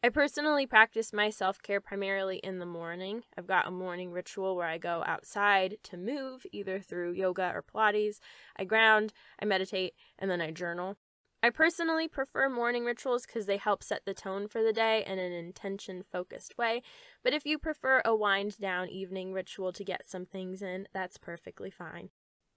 I 0.04 0.10
personally 0.10 0.68
practice 0.68 1.12
my 1.12 1.32
self 1.32 1.62
care 1.62 1.82
primarily 1.82 2.38
in 2.38 2.60
the 2.60 2.68
morning. 2.68 3.24
I've 3.36 3.48
got 3.48 3.68
a 3.68 3.72
morning 3.72 4.12
ritual 4.12 4.56
where 4.56 4.68
I 4.68 4.78
go 4.78 5.04
outside 5.08 5.78
to 5.84 5.98
move, 5.98 6.46
either 6.52 6.80
through 6.80 7.14
yoga 7.14 7.52
or 7.54 7.64
Pilates. 7.64 8.20
I 8.56 8.64
ground, 8.64 9.12
I 9.42 9.46
meditate, 9.46 9.96
and 10.20 10.30
then 10.30 10.40
I 10.40 10.52
journal. 10.52 10.98
I 11.42 11.50
personally 11.50 12.08
prefer 12.08 12.48
morning 12.48 12.86
rituals 12.86 13.26
because 13.26 13.48
they 13.48 13.58
help 13.58 13.84
set 13.84 14.06
the 14.06 14.14
tone 14.14 14.48
for 14.48 14.64
the 14.64 14.74
day 14.74 15.04
in 15.06 15.18
an 15.18 15.32
intention 15.32 16.04
focused 16.04 16.58
way. 16.58 16.84
But 17.24 17.34
if 17.34 17.46
you 17.46 17.58
prefer 17.58 18.02
a 18.06 18.16
wind 18.16 18.60
down 18.60 18.90
evening 18.90 19.34
ritual 19.34 19.72
to 19.74 19.84
get 19.84 20.10
some 20.10 20.26
things 20.26 20.62
in, 20.62 20.88
that's 20.94 21.18
perfectly 21.18 21.72
fine. 21.72 22.10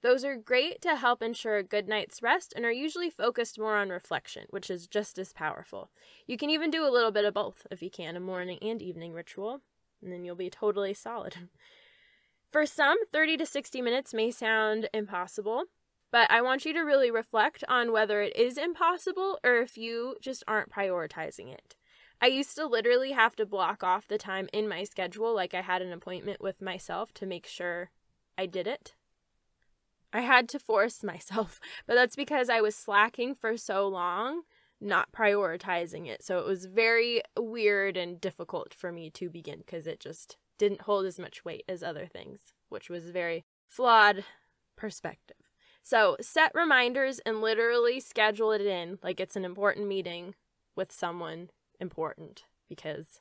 Those 0.03 0.25
are 0.25 0.37
great 0.37 0.81
to 0.83 0.97
help 0.97 1.23
ensure 1.23 1.59
a 1.59 1.63
good 1.63 1.87
night's 1.87 2.23
rest 2.23 2.55
and 2.57 2.65
are 2.65 2.73
usually 2.73 3.11
focused 3.11 3.59
more 3.59 3.77
on 3.77 3.91
reflection, 3.91 4.47
which 4.49 4.71
is 4.71 4.87
just 4.87 5.19
as 5.19 5.35
powerful. 5.35 5.91
You 6.27 6.39
can 6.39 6.49
even 6.49 6.71
do 6.71 6.87
a 6.87 6.91
little 6.91 7.11
bit 7.11 7.27
of 7.27 7.35
both 7.35 7.67
if 7.71 7.83
you 7.83 7.91
can, 7.91 8.17
a 8.17 8.21
morning 8.21 8.59
and 8.63 8.81
evening 8.81 9.13
ritual, 9.13 9.61
and 10.03 10.11
then 10.11 10.25
you'll 10.25 10.37
be 10.37 10.49
totally 10.49 10.95
solid. 10.95 11.37
For 12.51 12.65
some, 12.67 12.99
30 13.13 13.37
to 13.37 13.47
60 13.47 13.83
minutes 13.83 14.15
may 14.15 14.31
sound 14.31 14.89
impossible, 14.95 15.65
but 16.11 16.31
I 16.31 16.41
want 16.41 16.65
you 16.65 16.73
to 16.73 16.81
really 16.81 17.11
reflect 17.11 17.63
on 17.69 17.93
whether 17.93 18.23
it 18.23 18.35
is 18.35 18.57
impossible 18.57 19.39
or 19.45 19.59
if 19.59 19.77
you 19.77 20.17
just 20.21 20.43
aren't 20.49 20.73
prioritizing 20.73 21.53
it. 21.53 21.77
I 22.23 22.27
used 22.27 22.57
to 22.57 22.67
literally 22.67 23.13
have 23.13 23.37
to 23.37 23.47
block 23.47 23.85
off 23.85 24.09
the 24.09 24.19
time 24.19 24.49
in 24.53 24.67
my 24.67 24.83
schedule 24.85 25.35
like 25.35 25.55
I 25.55 25.61
had 25.61 25.81
an 25.83 25.93
appointment 25.93 26.41
with 26.41 26.61
myself 26.61 27.13
to 27.15 27.27
make 27.27 27.47
sure 27.47 27.91
I 28.37 28.47
did 28.47 28.67
it 28.67 28.95
I 30.13 30.21
had 30.21 30.49
to 30.51 30.59
force 30.59 31.03
myself, 31.05 31.61
but 31.87 31.95
that's 31.95 32.17
because 32.17 32.49
I 32.49 32.61
was 32.61 32.75
slacking 32.75 33.35
for 33.35 33.57
so 33.57 33.89
long, 33.89 34.43
not 34.81 35.13
prioritizing 35.13 36.07
it. 36.07 36.23
So 36.23 36.39
it 36.39 36.47
was 36.47 36.67
very 36.67 37.23
weird 37.39 37.97
and 37.97 38.21
difficult 38.21 38.75
for 38.75 38.93
me 38.93 39.11
to 39.11 39.29
begin 39.29 39.59
because 39.59 39.87
it 39.87 40.01
just 40.01 40.37
didn't 40.59 40.83
hold 40.83 41.07
as 41.07 41.19
much 41.19 41.45
weight 41.45 41.65
as 41.69 41.83
other 41.83 42.07
things, 42.07 42.53
which 42.69 42.91
was 42.91 43.07
a 43.07 43.13
very 43.13 43.45
flawed 43.69 44.25
perspective. 44.77 45.37
So 45.83 46.17
set 46.21 46.53
reminders 46.55 47.19
and 47.21 47.41
literally 47.41 48.01
schedule 48.01 48.53
it 48.53 48.61
in 48.61 48.99
like 49.03 49.21
it's 49.21 49.37
an 49.37 49.45
important 49.45 49.87
meeting 49.87 50.35
with 50.77 50.93
someone 50.93 51.51
important 51.81 52.45
because 52.69 53.21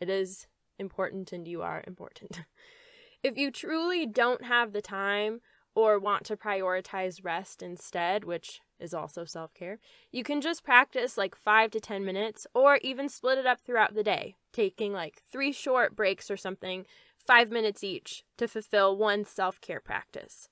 it 0.00 0.08
is 0.08 0.46
important 0.78 1.32
and 1.32 1.46
you 1.46 1.62
are 1.62 1.84
important. 1.86 2.40
if 3.22 3.36
you 3.36 3.50
truly 3.50 4.06
don't 4.06 4.44
have 4.44 4.72
the 4.72 4.82
time 4.82 5.40
or 5.74 5.98
want 5.98 6.24
to 6.24 6.36
prioritize 6.36 7.24
rest 7.24 7.62
instead, 7.62 8.24
which 8.24 8.60
is 8.78 8.94
also 8.94 9.24
self 9.24 9.52
care, 9.54 9.78
you 10.12 10.22
can 10.22 10.40
just 10.40 10.64
practice 10.64 11.16
like 11.18 11.34
five 11.34 11.70
to 11.72 11.80
10 11.80 12.04
minutes 12.04 12.46
or 12.54 12.78
even 12.82 13.08
split 13.08 13.38
it 13.38 13.46
up 13.46 13.60
throughout 13.60 13.94
the 13.94 14.02
day, 14.02 14.36
taking 14.52 14.92
like 14.92 15.22
three 15.30 15.52
short 15.52 15.96
breaks 15.96 16.30
or 16.30 16.36
something, 16.36 16.86
five 17.16 17.50
minutes 17.50 17.82
each, 17.82 18.24
to 18.36 18.48
fulfill 18.48 18.96
one 18.96 19.24
self 19.24 19.60
care 19.60 19.80
practice. 19.80 20.48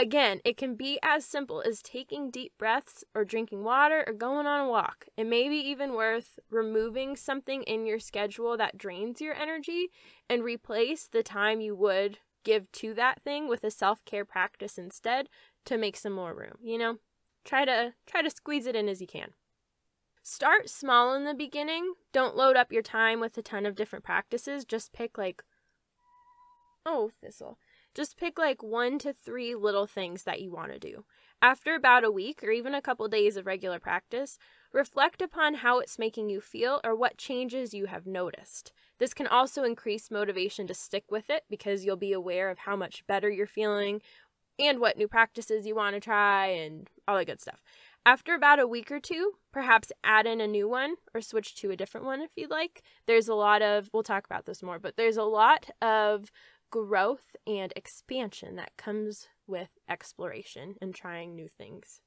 Again, 0.00 0.40
it 0.44 0.56
can 0.56 0.76
be 0.76 1.00
as 1.02 1.24
simple 1.24 1.60
as 1.60 1.82
taking 1.82 2.30
deep 2.30 2.52
breaths 2.56 3.02
or 3.16 3.24
drinking 3.24 3.64
water 3.64 4.04
or 4.06 4.12
going 4.12 4.46
on 4.46 4.66
a 4.66 4.68
walk. 4.68 5.06
It 5.16 5.26
may 5.26 5.48
be 5.48 5.56
even 5.56 5.92
worth 5.92 6.38
removing 6.50 7.16
something 7.16 7.64
in 7.64 7.84
your 7.84 7.98
schedule 7.98 8.56
that 8.58 8.78
drains 8.78 9.20
your 9.20 9.34
energy 9.34 9.88
and 10.30 10.44
replace 10.44 11.08
the 11.08 11.24
time 11.24 11.60
you 11.60 11.74
would 11.74 12.18
give 12.48 12.72
to 12.72 12.94
that 12.94 13.22
thing 13.22 13.46
with 13.46 13.62
a 13.62 13.70
self-care 13.70 14.24
practice 14.24 14.78
instead 14.78 15.28
to 15.66 15.76
make 15.76 15.98
some 15.98 16.14
more 16.14 16.34
room, 16.34 16.56
you 16.62 16.78
know? 16.78 16.96
Try 17.44 17.66
to 17.66 17.92
try 18.06 18.22
to 18.22 18.30
squeeze 18.30 18.66
it 18.66 18.74
in 18.74 18.88
as 18.88 19.02
you 19.02 19.06
can. 19.06 19.32
Start 20.22 20.70
small 20.70 21.14
in 21.14 21.24
the 21.24 21.34
beginning. 21.34 21.92
Don't 22.12 22.36
load 22.36 22.56
up 22.56 22.72
your 22.72 22.82
time 22.82 23.20
with 23.20 23.36
a 23.36 23.42
ton 23.42 23.66
of 23.66 23.74
different 23.74 24.04
practices. 24.04 24.64
Just 24.64 24.92
pick 24.92 25.18
like 25.18 25.42
Oh, 26.86 27.10
thistle. 27.20 27.58
Just 27.94 28.16
pick 28.16 28.38
like 28.38 28.62
one 28.62 28.98
to 29.00 29.12
three 29.12 29.54
little 29.54 29.86
things 29.86 30.24
that 30.24 30.40
you 30.40 30.50
want 30.50 30.72
to 30.72 30.78
do. 30.78 31.04
After 31.42 31.74
about 31.74 32.04
a 32.04 32.10
week 32.10 32.42
or 32.42 32.50
even 32.50 32.74
a 32.74 32.80
couple 32.80 33.06
days 33.08 33.36
of 33.36 33.46
regular 33.46 33.78
practice, 33.78 34.38
reflect 34.72 35.22
upon 35.22 35.54
how 35.54 35.78
it's 35.78 35.98
making 35.98 36.28
you 36.28 36.40
feel 36.40 36.80
or 36.84 36.94
what 36.94 37.18
changes 37.18 37.74
you 37.74 37.86
have 37.86 38.06
noticed. 38.06 38.72
This 38.98 39.14
can 39.14 39.26
also 39.26 39.64
increase 39.64 40.10
motivation 40.10 40.66
to 40.66 40.74
stick 40.74 41.04
with 41.10 41.30
it 41.30 41.44
because 41.48 41.84
you'll 41.84 41.96
be 41.96 42.12
aware 42.12 42.50
of 42.50 42.58
how 42.58 42.76
much 42.76 43.06
better 43.06 43.30
you're 43.30 43.46
feeling 43.46 44.02
and 44.58 44.80
what 44.80 44.96
new 44.96 45.08
practices 45.08 45.66
you 45.66 45.74
want 45.74 45.94
to 45.94 46.00
try 46.00 46.46
and 46.46 46.88
all 47.06 47.16
that 47.16 47.26
good 47.26 47.40
stuff. 47.40 47.62
After 48.04 48.34
about 48.34 48.58
a 48.58 48.66
week 48.66 48.90
or 48.90 49.00
two, 49.00 49.34
perhaps 49.52 49.92
add 50.02 50.26
in 50.26 50.40
a 50.40 50.46
new 50.46 50.68
one 50.68 50.94
or 51.14 51.20
switch 51.20 51.54
to 51.56 51.70
a 51.70 51.76
different 51.76 52.06
one 52.06 52.22
if 52.22 52.30
you'd 52.36 52.50
like. 52.50 52.82
There's 53.06 53.28
a 53.28 53.34
lot 53.34 53.62
of, 53.62 53.90
we'll 53.92 54.02
talk 54.02 54.24
about 54.24 54.46
this 54.46 54.62
more, 54.62 54.78
but 54.78 54.96
there's 54.96 55.16
a 55.16 55.24
lot 55.24 55.70
of 55.82 56.30
growth 56.70 57.36
and 57.46 57.72
expansion 57.76 58.56
that 58.56 58.76
comes 58.76 59.28
with 59.46 59.70
exploration 59.88 60.76
and 60.80 60.94
trying 60.94 61.34
new 61.34 61.48
things. 61.48 62.00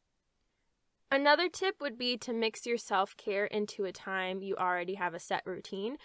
Another 1.11 1.49
tip 1.49 1.81
would 1.81 1.97
be 1.97 2.15
to 2.17 2.31
mix 2.31 2.65
your 2.65 2.77
self 2.77 3.17
care 3.17 3.45
into 3.45 3.83
a 3.83 3.91
time 3.91 4.41
you 4.41 4.55
already 4.55 4.93
have 4.95 5.13
a 5.13 5.19
set 5.19 5.43
routine. 5.45 5.97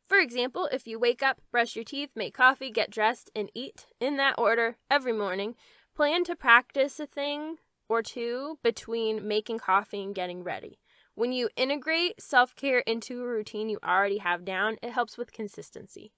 For 0.00 0.18
example, 0.18 0.68
if 0.70 0.86
you 0.86 1.00
wake 1.00 1.22
up, 1.22 1.40
brush 1.50 1.74
your 1.74 1.84
teeth, 1.84 2.10
make 2.14 2.34
coffee, 2.34 2.70
get 2.70 2.90
dressed, 2.90 3.30
and 3.34 3.50
eat 3.54 3.86
in 3.98 4.16
that 4.18 4.36
order 4.38 4.76
every 4.88 5.12
morning, 5.12 5.56
plan 5.96 6.22
to 6.24 6.36
practice 6.36 7.00
a 7.00 7.06
thing 7.06 7.56
or 7.88 8.02
two 8.02 8.58
between 8.62 9.26
making 9.26 9.58
coffee 9.58 10.02
and 10.02 10.14
getting 10.14 10.44
ready. 10.44 10.78
When 11.14 11.32
you 11.32 11.48
integrate 11.56 12.20
self 12.20 12.54
care 12.54 12.80
into 12.80 13.20
a 13.20 13.26
routine 13.26 13.68
you 13.68 13.80
already 13.84 14.18
have 14.18 14.44
down, 14.44 14.76
it 14.80 14.92
helps 14.92 15.18
with 15.18 15.32
consistency. 15.32 16.12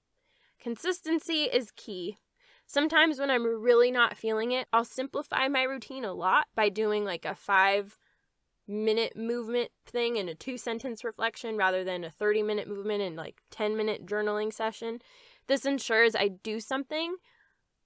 Consistency 0.60 1.44
is 1.44 1.72
key. 1.74 2.18
Sometimes 2.66 3.18
when 3.18 3.30
I'm 3.30 3.44
really 3.44 3.90
not 3.90 4.16
feeling 4.16 4.52
it, 4.52 4.66
I'll 4.72 4.84
simplify 4.84 5.48
my 5.48 5.62
routine 5.62 6.04
a 6.04 6.12
lot 6.12 6.46
by 6.54 6.68
doing 6.68 7.04
like 7.04 7.24
a 7.24 7.34
five 7.34 7.98
minute 8.66 9.16
movement 9.16 9.70
thing 9.86 10.16
and 10.18 10.28
a 10.28 10.34
two 10.34 10.56
sentence 10.56 11.04
reflection 11.04 11.56
rather 11.56 11.84
than 11.84 12.04
a 12.04 12.10
30 12.10 12.42
minute 12.42 12.68
movement 12.68 13.02
and 13.02 13.16
like 13.16 13.40
10 13.50 13.76
minute 13.76 14.06
journaling 14.06 14.52
session. 14.52 15.00
This 15.46 15.66
ensures 15.66 16.14
I 16.16 16.28
do 16.28 16.60
something 16.60 17.16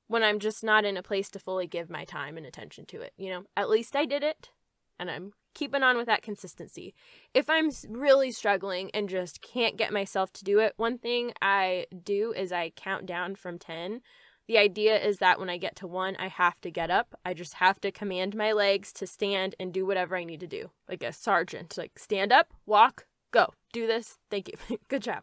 when 0.06 0.22
I'm 0.22 0.38
just 0.38 0.62
not 0.62 0.84
in 0.84 0.96
a 0.96 1.02
place 1.02 1.28
to 1.30 1.38
fully 1.38 1.66
give 1.66 1.90
my 1.90 2.04
time 2.04 2.36
and 2.36 2.46
attention 2.46 2.86
to 2.86 3.00
it. 3.00 3.12
You 3.16 3.30
know, 3.30 3.44
at 3.56 3.68
least 3.68 3.96
I 3.96 4.04
did 4.04 4.22
it 4.22 4.50
and 4.98 5.10
I'm 5.10 5.32
keeping 5.54 5.82
on 5.82 5.96
with 5.96 6.06
that 6.06 6.22
consistency. 6.22 6.94
If 7.34 7.50
I'm 7.50 7.70
really 7.88 8.30
struggling 8.30 8.90
and 8.94 9.08
just 9.08 9.42
can't 9.42 9.76
get 9.76 9.92
myself 9.92 10.32
to 10.34 10.44
do 10.44 10.60
it, 10.60 10.74
one 10.76 10.98
thing 10.98 11.32
I 11.42 11.86
do 12.04 12.32
is 12.32 12.52
I 12.52 12.70
count 12.70 13.06
down 13.06 13.34
from 13.34 13.58
10 13.58 14.00
the 14.48 14.56
idea 14.56 14.98
is 14.98 15.18
that 15.18 15.38
when 15.38 15.50
I 15.50 15.58
get 15.58 15.76
to 15.76 15.86
one, 15.86 16.16
I 16.18 16.28
have 16.28 16.58
to 16.62 16.70
get 16.70 16.90
up. 16.90 17.14
I 17.22 17.34
just 17.34 17.54
have 17.54 17.80
to 17.82 17.92
command 17.92 18.34
my 18.34 18.52
legs 18.52 18.94
to 18.94 19.06
stand 19.06 19.54
and 19.60 19.74
do 19.74 19.84
whatever 19.84 20.16
I 20.16 20.24
need 20.24 20.40
to 20.40 20.46
do, 20.46 20.70
like 20.88 21.02
a 21.02 21.12
sergeant. 21.12 21.76
Like, 21.76 21.98
stand 21.98 22.32
up, 22.32 22.54
walk, 22.64 23.06
go, 23.30 23.52
do 23.74 23.86
this. 23.86 24.16
Thank 24.30 24.48
you. 24.48 24.78
Good 24.88 25.02
job. 25.02 25.22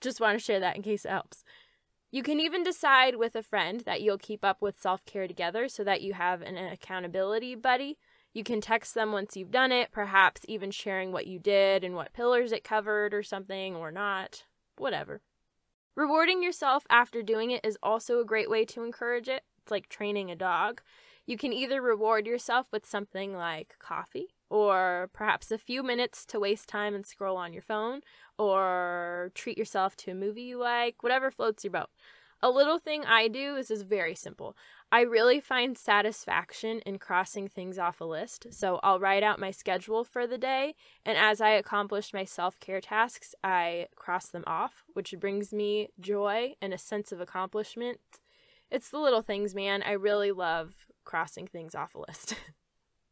Just 0.00 0.20
want 0.20 0.36
to 0.36 0.44
share 0.44 0.58
that 0.58 0.74
in 0.74 0.82
case 0.82 1.04
it 1.04 1.10
helps. 1.10 1.44
You 2.10 2.24
can 2.24 2.40
even 2.40 2.64
decide 2.64 3.16
with 3.16 3.36
a 3.36 3.42
friend 3.42 3.82
that 3.86 4.02
you'll 4.02 4.18
keep 4.18 4.44
up 4.44 4.60
with 4.60 4.80
self 4.80 5.04
care 5.04 5.28
together 5.28 5.68
so 5.68 5.84
that 5.84 6.02
you 6.02 6.14
have 6.14 6.42
an 6.42 6.56
accountability 6.56 7.54
buddy. 7.54 7.98
You 8.32 8.42
can 8.42 8.60
text 8.60 8.94
them 8.94 9.12
once 9.12 9.36
you've 9.36 9.52
done 9.52 9.70
it, 9.70 9.92
perhaps 9.92 10.40
even 10.48 10.72
sharing 10.72 11.12
what 11.12 11.28
you 11.28 11.38
did 11.38 11.84
and 11.84 11.94
what 11.94 12.12
pillars 12.12 12.50
it 12.50 12.64
covered 12.64 13.14
or 13.14 13.22
something 13.22 13.76
or 13.76 13.92
not. 13.92 14.42
Whatever. 14.76 15.22
Rewarding 15.96 16.42
yourself 16.42 16.84
after 16.90 17.22
doing 17.22 17.52
it 17.52 17.64
is 17.64 17.78
also 17.82 18.18
a 18.18 18.24
great 18.24 18.50
way 18.50 18.64
to 18.64 18.82
encourage 18.82 19.28
it. 19.28 19.42
It's 19.62 19.70
like 19.70 19.88
training 19.88 20.30
a 20.30 20.36
dog. 20.36 20.80
You 21.26 21.38
can 21.38 21.52
either 21.52 21.80
reward 21.80 22.26
yourself 22.26 22.66
with 22.72 22.84
something 22.84 23.34
like 23.34 23.76
coffee 23.78 24.34
or 24.50 25.08
perhaps 25.12 25.50
a 25.50 25.58
few 25.58 25.82
minutes 25.82 26.26
to 26.26 26.40
waste 26.40 26.68
time 26.68 26.94
and 26.94 27.06
scroll 27.06 27.36
on 27.36 27.52
your 27.52 27.62
phone, 27.62 28.00
or 28.38 29.30
treat 29.34 29.56
yourself 29.56 29.96
to 29.96 30.10
a 30.10 30.14
movie 30.14 30.42
you 30.42 30.58
like, 30.58 31.02
whatever 31.02 31.30
floats 31.30 31.64
your 31.64 31.72
boat. 31.72 31.88
A 32.42 32.50
little 32.50 32.78
thing 32.78 33.04
I 33.04 33.26
do 33.28 33.56
is 33.56 33.70
is 33.70 33.82
very 33.82 34.14
simple. 34.14 34.56
I 34.94 35.00
really 35.00 35.40
find 35.40 35.76
satisfaction 35.76 36.78
in 36.86 37.00
crossing 37.00 37.48
things 37.48 37.80
off 37.80 38.00
a 38.00 38.04
list. 38.04 38.46
So 38.52 38.78
I'll 38.84 39.00
write 39.00 39.24
out 39.24 39.40
my 39.40 39.50
schedule 39.50 40.04
for 40.04 40.24
the 40.24 40.38
day, 40.38 40.76
and 41.04 41.18
as 41.18 41.40
I 41.40 41.50
accomplish 41.50 42.14
my 42.14 42.24
self 42.24 42.60
care 42.60 42.80
tasks, 42.80 43.34
I 43.42 43.88
cross 43.96 44.28
them 44.28 44.44
off, 44.46 44.84
which 44.92 45.12
brings 45.18 45.52
me 45.52 45.88
joy 45.98 46.54
and 46.62 46.72
a 46.72 46.78
sense 46.78 47.10
of 47.10 47.20
accomplishment. 47.20 47.98
It's 48.70 48.88
the 48.88 49.00
little 49.00 49.22
things, 49.22 49.52
man. 49.52 49.82
I 49.82 49.92
really 49.94 50.30
love 50.30 50.86
crossing 51.02 51.48
things 51.48 51.74
off 51.74 51.96
a 51.96 51.98
list. 51.98 52.36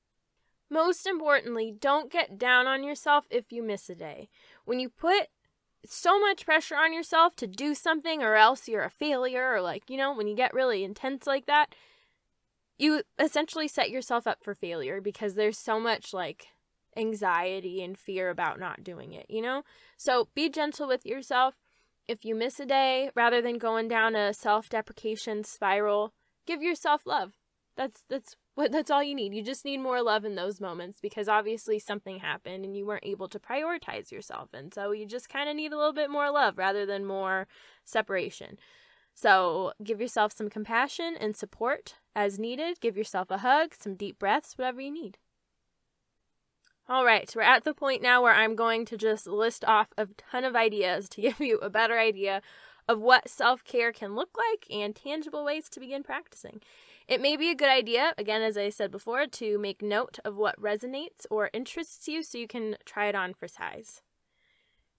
Most 0.71 1.05
importantly, 1.05 1.75
don't 1.77 2.13
get 2.13 2.39
down 2.39 2.69
on 2.69 2.85
yourself 2.85 3.27
if 3.29 3.51
you 3.51 3.61
miss 3.61 3.91
a 3.91 3.97
day. 3.97 4.29
When 4.65 4.79
you 4.79 4.89
put 4.89 5.31
so 5.87 6.19
much 6.21 6.45
pressure 6.45 6.77
on 6.77 6.93
yourself 6.93 7.35
to 7.37 7.47
do 7.47 7.75
something 7.75 8.23
or 8.23 8.37
else 8.37 8.69
you're 8.69 8.85
a 8.85 8.91
failure 8.91 9.53
or 9.53 9.61
like 9.61 9.89
you 9.89 9.97
know 9.97 10.15
when 10.15 10.27
you 10.27 10.37
get 10.37 10.55
really 10.55 10.85
intense 10.85 11.27
like 11.27 11.47
that 11.47 11.75
you 12.79 13.03
essentially 13.19 13.69
set 13.69 13.91
yourself 13.91 14.27
up 14.27 14.39
for 14.43 14.55
failure 14.55 15.01
because 15.01 15.35
there's 15.35 15.59
so 15.59 15.79
much 15.79 16.13
like 16.13 16.49
anxiety 16.97 17.83
and 17.83 17.99
fear 17.99 18.31
about 18.31 18.61
not 18.61 18.85
doing 18.85 19.13
it 19.13 19.27
you 19.29 19.43
know? 19.43 19.63
So 19.97 20.29
be 20.35 20.49
gentle 20.49 20.89
with 20.89 21.07
yourself. 21.07 21.55
If 22.09 22.25
you 22.25 22.35
miss 22.35 22.61
a 22.61 22.67
day 22.67 23.11
rather 23.15 23.41
than 23.41 23.59
going 23.59 23.89
down 23.89 24.17
a 24.17 24.35
self-deprecation 24.35 25.45
spiral 25.45 26.13
give 26.47 26.63
yourself 26.63 27.03
love. 27.07 27.33
That's 27.77 28.05
that's 28.09 28.37
what 28.55 28.71
that's 28.71 28.91
all 28.91 29.03
you 29.03 29.15
need. 29.15 29.35
You 29.35 29.43
just 29.43 29.65
need 29.65 29.79
more 29.79 30.03
love 30.03 30.25
in 30.25 30.35
those 30.35 30.61
moments 30.61 31.01
because 31.01 31.29
obviously 31.29 31.79
something 31.79 32.19
happened 32.19 32.65
and 32.65 32.77
you 32.77 32.87
weren't 32.87 33.07
able 33.07 33.29
to 33.29 33.39
prioritize 33.39 34.13
yourself. 34.13 34.51
And 34.53 34.73
so 34.75 34.93
you 34.93 35.07
just 35.07 35.29
kind 35.29 35.49
of 35.49 35.57
need 35.57 35.73
a 35.73 35.77
little 35.77 35.95
bit 35.95 36.11
more 36.11 36.31
love 36.31 36.59
rather 36.59 36.85
than 36.85 37.05
more 37.07 37.47
separation. 37.85 38.59
So 39.15 39.73
give 39.83 40.01
yourself 40.01 40.33
some 40.33 40.51
compassion 40.51 41.17
and 41.19 41.35
support 41.37 41.97
as 42.15 42.39
needed. 42.39 42.81
Give 42.81 42.97
yourself 42.97 43.31
a 43.31 43.39
hug, 43.39 43.75
some 43.79 43.95
deep 43.95 44.19
breaths, 44.19 44.55
whatever 44.57 44.81
you 44.81 44.93
need. 44.93 45.19
All 46.89 47.05
right, 47.05 47.33
we're 47.35 47.43
at 47.43 47.65
the 47.65 47.75
point 47.75 48.03
now 48.03 48.23
where 48.23 48.35
I'm 48.35 48.57
going 48.57 48.85
to 48.87 48.97
just 48.97 49.27
list 49.27 49.65
off 49.65 49.93
a 49.97 50.09
ton 50.31 50.45
of 50.45 50.57
ideas 50.57 51.09
to 51.11 51.21
give 51.23 51.41
you 51.41 51.59
a 51.59 51.71
better 51.71 51.99
idea 51.99 52.43
of 52.89 53.01
what 53.01 53.29
self 53.29 53.65
care 53.65 53.93
can 53.93 54.15
look 54.15 54.37
like 54.37 54.67
and 54.71 54.95
tangible 54.95 55.45
ways 55.45 55.69
to 55.71 55.81
begin 55.81 56.03
practicing. 56.03 56.61
It 57.13 57.21
may 57.21 57.37
be 57.37 57.51
a 57.51 57.55
good 57.55 57.69
idea, 57.69 58.15
again, 58.17 58.41
as 58.41 58.57
I 58.57 58.71
said 58.71 58.91
before, 58.91 59.27
to 59.27 59.59
make 59.59 59.83
note 59.83 60.19
of 60.25 60.39
what 60.39 60.59
resonates 60.59 61.27
or 61.31 61.51
interests 61.53 62.09
you 62.09 62.23
so 62.23 62.39
you 62.39 62.49
can 62.49 62.79
try 62.87 63.05
it 63.05 63.15
on 63.15 63.35
for 63.35 63.47
size. 63.47 64.01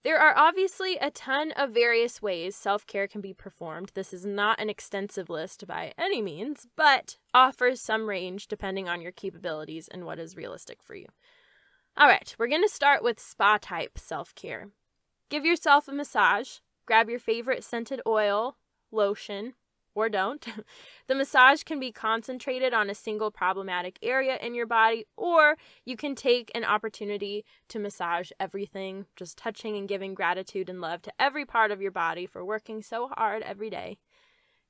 There 0.04 0.20
are 0.20 0.38
obviously 0.38 0.96
a 0.96 1.10
ton 1.10 1.50
of 1.56 1.70
various 1.72 2.22
ways 2.22 2.54
self 2.54 2.86
care 2.86 3.08
can 3.08 3.20
be 3.20 3.34
performed. 3.34 3.90
This 3.94 4.12
is 4.12 4.24
not 4.24 4.60
an 4.60 4.70
extensive 4.70 5.28
list 5.28 5.66
by 5.66 5.92
any 5.98 6.22
means, 6.22 6.68
but 6.76 7.18
offers 7.34 7.80
some 7.80 8.08
range 8.08 8.46
depending 8.46 8.88
on 8.88 9.00
your 9.00 9.10
capabilities 9.10 9.88
and 9.88 10.04
what 10.04 10.20
is 10.20 10.36
realistic 10.36 10.84
for 10.84 10.94
you. 10.94 11.06
All 11.96 12.06
right, 12.06 12.32
we're 12.38 12.46
going 12.46 12.62
to 12.62 12.68
start 12.68 13.02
with 13.02 13.18
spa 13.18 13.58
type 13.60 13.98
self 13.98 14.36
care. 14.36 14.68
Give 15.30 15.44
yourself 15.44 15.88
a 15.88 15.92
massage, 15.92 16.58
grab 16.86 17.10
your 17.10 17.18
favorite 17.18 17.64
scented 17.64 18.00
oil, 18.06 18.56
lotion, 18.92 19.54
or 19.94 20.08
don't. 20.08 20.46
the 21.06 21.14
massage 21.14 21.62
can 21.62 21.78
be 21.78 21.92
concentrated 21.92 22.74
on 22.74 22.90
a 22.90 22.94
single 22.94 23.30
problematic 23.30 23.98
area 24.02 24.36
in 24.40 24.54
your 24.54 24.66
body, 24.66 25.06
or 25.16 25.56
you 25.84 25.96
can 25.96 26.14
take 26.14 26.50
an 26.54 26.64
opportunity 26.64 27.44
to 27.68 27.78
massage 27.78 28.30
everything, 28.38 29.06
just 29.16 29.38
touching 29.38 29.76
and 29.76 29.88
giving 29.88 30.14
gratitude 30.14 30.68
and 30.68 30.80
love 30.80 31.02
to 31.02 31.12
every 31.18 31.44
part 31.44 31.70
of 31.70 31.80
your 31.80 31.92
body 31.92 32.26
for 32.26 32.44
working 32.44 32.82
so 32.82 33.08
hard 33.16 33.42
every 33.42 33.70
day. 33.70 33.98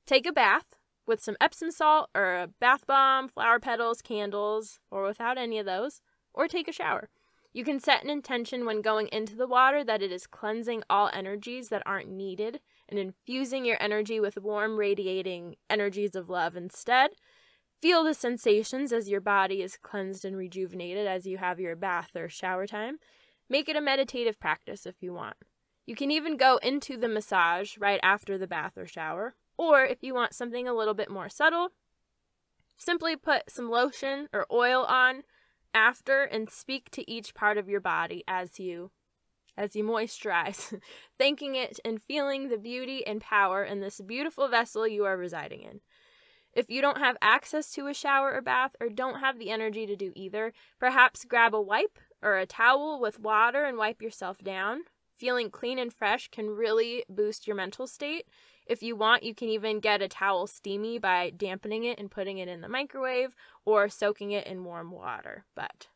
Take 0.05 0.27
a 0.27 0.31
bath 0.31 0.75
with 1.07 1.21
some 1.21 1.37
Epsom 1.39 1.71
salt 1.71 2.09
or 2.15 2.35
a 2.35 2.47
bath 2.47 2.85
bomb, 2.87 3.27
flower 3.27 3.59
petals, 3.59 4.01
candles, 4.01 4.79
or 4.91 5.03
without 5.03 5.37
any 5.37 5.59
of 5.59 5.65
those, 5.65 6.01
or 6.33 6.47
take 6.47 6.67
a 6.67 6.73
shower. 6.73 7.09
You 7.53 7.63
can 7.63 7.79
set 7.79 8.03
an 8.03 8.09
intention 8.09 8.65
when 8.65 8.81
going 8.81 9.07
into 9.13 9.35
the 9.35 9.47
water 9.47 9.81
that 9.83 10.01
it 10.01 10.11
is 10.11 10.27
cleansing 10.27 10.83
all 10.89 11.09
energies 11.13 11.69
that 11.69 11.83
aren't 11.85 12.09
needed 12.09 12.59
and 12.89 12.99
infusing 12.99 13.65
your 13.65 13.77
energy 13.79 14.19
with 14.19 14.37
warm, 14.37 14.77
radiating 14.77 15.55
energies 15.69 16.15
of 16.15 16.29
love 16.29 16.55
instead. 16.55 17.11
Feel 17.81 18.03
the 18.03 18.13
sensations 18.13 18.91
as 18.93 19.09
your 19.09 19.21
body 19.21 19.61
is 19.61 19.77
cleansed 19.81 20.25
and 20.25 20.37
rejuvenated 20.37 21.07
as 21.07 21.25
you 21.25 21.37
have 21.37 21.59
your 21.59 21.75
bath 21.75 22.15
or 22.15 22.29
shower 22.29 22.65
time. 22.65 22.97
Make 23.49 23.69
it 23.69 23.75
a 23.75 23.81
meditative 23.81 24.39
practice 24.39 24.85
if 24.85 24.95
you 25.01 25.13
want. 25.13 25.35
You 25.85 25.95
can 25.95 26.09
even 26.09 26.37
go 26.37 26.57
into 26.57 26.97
the 26.97 27.07
massage 27.07 27.77
right 27.77 27.99
after 28.01 28.37
the 28.37 28.47
bath 28.47 28.73
or 28.77 28.87
shower, 28.87 29.35
or 29.57 29.83
if 29.83 30.01
you 30.01 30.13
want 30.13 30.33
something 30.33 30.67
a 30.67 30.73
little 30.73 30.95
bit 30.95 31.11
more 31.11 31.29
subtle, 31.29 31.69
simply 32.77 33.15
put 33.15 33.49
some 33.49 33.69
lotion 33.69 34.27
or 34.33 34.47
oil 34.51 34.83
on 34.85 35.23
after 35.73 36.23
and 36.23 36.49
speak 36.49 36.89
to 36.91 37.09
each 37.09 37.35
part 37.35 37.57
of 37.57 37.69
your 37.69 37.81
body 37.81 38.23
as 38.27 38.59
you 38.59 38.91
as 39.57 39.75
you 39.75 39.83
moisturize, 39.83 40.79
thanking 41.17 41.55
it 41.55 41.79
and 41.85 42.01
feeling 42.01 42.49
the 42.49 42.57
beauty 42.57 43.05
and 43.05 43.21
power 43.21 43.63
in 43.63 43.79
this 43.79 44.01
beautiful 44.01 44.47
vessel 44.47 44.87
you 44.87 45.05
are 45.05 45.17
residing 45.17 45.61
in. 45.61 45.81
If 46.53 46.69
you 46.69 46.81
don't 46.81 46.99
have 46.99 47.17
access 47.21 47.71
to 47.71 47.87
a 47.87 47.93
shower 47.93 48.33
or 48.33 48.41
bath 48.41 48.75
or 48.79 48.87
don't 48.87 49.19
have 49.19 49.37
the 49.37 49.49
energy 49.49 49.85
to 49.85 49.95
do 49.95 50.13
either, 50.15 50.53
perhaps 50.79 51.25
grab 51.25 51.53
a 51.53 51.61
wipe 51.61 51.99
or 52.21 52.37
a 52.37 52.45
towel 52.45 52.99
with 52.99 53.19
water 53.19 53.65
and 53.65 53.77
wipe 53.77 54.01
yourself 54.01 54.37
down. 54.37 54.83
Feeling 55.17 55.49
clean 55.49 55.77
and 55.79 55.93
fresh 55.93 56.29
can 56.29 56.49
really 56.49 57.03
boost 57.09 57.45
your 57.45 57.55
mental 57.55 57.87
state. 57.87 58.25
If 58.65 58.81
you 58.81 58.95
want, 58.95 59.23
you 59.23 59.35
can 59.35 59.49
even 59.49 59.79
get 59.79 60.01
a 60.01 60.07
towel 60.07 60.47
steamy 60.47 60.97
by 60.97 61.31
dampening 61.35 61.83
it 61.83 61.99
and 61.99 62.09
putting 62.09 62.37
it 62.37 62.47
in 62.47 62.61
the 62.61 62.69
microwave 62.69 63.35
or 63.65 63.89
soaking 63.89 64.31
it 64.31 64.47
in 64.47 64.63
warm 64.63 64.91
water. 64.91 65.45
But 65.55 65.87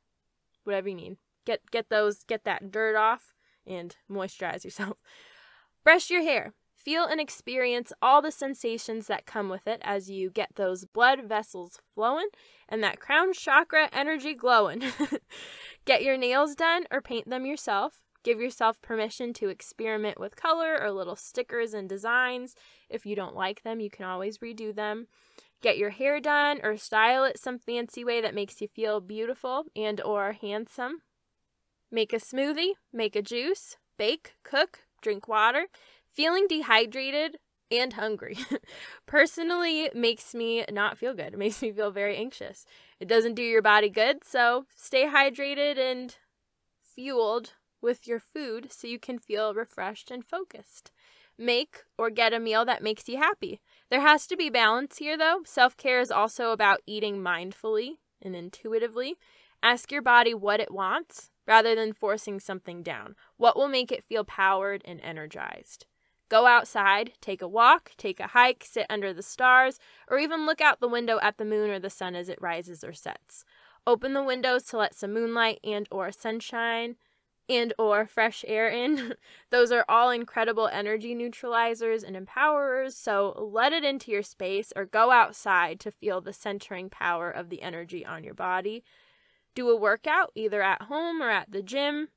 whatever 0.65 0.89
you 0.89 0.95
need. 0.95 1.17
Get 1.45 1.71
get 1.71 1.89
those 1.89 2.23
get 2.23 2.43
that 2.43 2.71
dirt 2.71 2.95
off 2.95 3.33
and 3.65 3.95
moisturize 4.11 4.63
yourself. 4.63 4.97
Brush 5.83 6.09
your 6.09 6.23
hair. 6.23 6.53
Feel 6.75 7.03
and 7.05 7.19
experience 7.19 7.91
all 8.01 8.21
the 8.21 8.31
sensations 8.31 9.07
that 9.07 9.25
come 9.25 9.49
with 9.49 9.67
it 9.67 9.81
as 9.83 10.09
you 10.09 10.29
get 10.29 10.55
those 10.55 10.85
blood 10.85 11.23
vessels 11.27 11.79
flowing 11.93 12.27
and 12.69 12.81
that 12.81 13.01
crown 13.01 13.33
chakra 13.33 13.89
energy 13.91 14.33
glowing. 14.33 14.83
get 15.85 16.03
your 16.03 16.17
nails 16.17 16.55
done 16.55 16.85
or 16.89 17.01
paint 17.01 17.29
them 17.29 17.45
yourself. 17.45 18.01
Give 18.23 18.39
yourself 18.39 18.81
permission 18.81 19.33
to 19.33 19.49
experiment 19.49 20.19
with 20.19 20.35
color 20.35 20.77
or 20.81 20.91
little 20.91 21.15
stickers 21.15 21.73
and 21.73 21.87
designs. 21.87 22.55
If 22.89 23.05
you 23.05 23.15
don't 23.15 23.35
like 23.35 23.63
them, 23.63 23.79
you 23.79 23.89
can 23.89 24.05
always 24.05 24.37
redo 24.37 24.73
them. 24.73 25.07
Get 25.61 25.77
your 25.77 25.89
hair 25.89 26.21
done 26.21 26.59
or 26.63 26.77
style 26.77 27.25
it 27.25 27.37
some 27.37 27.59
fancy 27.59 28.05
way 28.05 28.21
that 28.21 28.35
makes 28.35 28.61
you 28.61 28.67
feel 28.67 29.01
beautiful 29.01 29.65
and 29.75 29.99
or 30.01 30.33
handsome. 30.33 31.01
Make 31.91 32.13
a 32.13 32.17
smoothie, 32.17 32.73
make 32.93 33.15
a 33.15 33.21
juice, 33.21 33.77
bake, 33.97 34.35
cook, 34.43 34.81
drink 35.01 35.27
water. 35.27 35.67
Feeling 36.07 36.47
dehydrated 36.47 37.37
and 37.71 37.93
hungry 37.93 38.37
personally 39.05 39.89
makes 39.93 40.33
me 40.33 40.65
not 40.71 40.97
feel 40.97 41.13
good. 41.13 41.33
It 41.33 41.39
makes 41.39 41.61
me 41.61 41.71
feel 41.71 41.91
very 41.91 42.17
anxious. 42.17 42.65
It 42.99 43.07
doesn't 43.07 43.35
do 43.35 43.43
your 43.43 43.61
body 43.61 43.89
good, 43.89 44.23
so 44.23 44.65
stay 44.75 45.05
hydrated 45.05 45.77
and 45.77 46.15
fueled 46.81 47.53
with 47.81 48.07
your 48.07 48.19
food 48.19 48.71
so 48.71 48.87
you 48.87 48.99
can 48.99 49.19
feel 49.19 49.53
refreshed 49.53 50.11
and 50.11 50.25
focused. 50.25 50.91
Make 51.37 51.83
or 51.97 52.09
get 52.09 52.33
a 52.33 52.39
meal 52.39 52.65
that 52.65 52.83
makes 52.83 53.07
you 53.07 53.17
happy. 53.17 53.61
There 53.89 54.01
has 54.01 54.27
to 54.27 54.35
be 54.35 54.49
balance 54.49 54.97
here, 54.97 55.17
though. 55.17 55.41
Self 55.45 55.77
care 55.77 56.01
is 56.01 56.11
also 56.11 56.51
about 56.51 56.81
eating 56.85 57.19
mindfully 57.19 57.97
and 58.21 58.35
intuitively. 58.35 59.15
Ask 59.63 59.91
your 59.91 60.01
body 60.01 60.33
what 60.33 60.59
it 60.59 60.71
wants 60.71 61.31
rather 61.49 61.75
than 61.75 61.91
forcing 61.91 62.39
something 62.39 62.83
down? 62.83 63.15
What 63.35 63.57
will 63.57 63.67
make 63.67 63.91
it 63.91 64.05
feel 64.05 64.23
powered 64.23 64.83
and 64.85 65.01
energized? 65.01 65.87
Go 66.29 66.45
outside, 66.45 67.13
take 67.21 67.41
a 67.41 67.47
walk, 67.47 67.91
take 67.97 68.19
a 68.19 68.27
hike, 68.27 68.63
sit 68.63 68.85
under 68.87 69.11
the 69.11 69.23
stars, 69.23 69.79
or 70.07 70.19
even 70.19 70.45
look 70.45 70.61
out 70.61 70.79
the 70.79 70.87
window 70.87 71.19
at 71.23 71.39
the 71.39 71.45
moon 71.45 71.71
or 71.71 71.79
the 71.79 71.89
sun 71.89 72.15
as 72.15 72.29
it 72.29 72.39
rises 72.39 72.83
or 72.83 72.93
sets. 72.93 73.43
Open 73.87 74.13
the 74.13 74.23
windows 74.23 74.63
to 74.65 74.77
let 74.77 74.93
some 74.93 75.11
moonlight 75.11 75.59
and 75.63 75.87
or 75.89 76.11
sunshine 76.11 76.97
and 77.49 77.73
or 77.79 78.05
fresh 78.05 78.45
air 78.47 78.69
in. 78.69 79.15
Those 79.49 79.71
are 79.71 79.85
all 79.89 80.11
incredible 80.11 80.67
energy 80.67 81.15
neutralizers 81.15 82.03
and 82.03 82.15
empowerers, 82.15 82.93
so 82.93 83.49
let 83.51 83.73
it 83.73 83.83
into 83.83 84.11
your 84.11 84.21
space 84.21 84.71
or 84.75 84.85
go 84.85 85.09
outside 85.09 85.79
to 85.79 85.89
feel 85.89 86.21
the 86.21 86.31
centering 86.31 86.91
power 86.91 87.31
of 87.31 87.49
the 87.49 87.63
energy 87.63 88.05
on 88.05 88.23
your 88.23 88.35
body 88.35 88.83
do 89.55 89.69
a 89.69 89.75
workout 89.75 90.31
either 90.35 90.61
at 90.61 90.83
home 90.83 91.21
or 91.21 91.29
at 91.29 91.51
the 91.51 91.61
gym. 91.61 92.09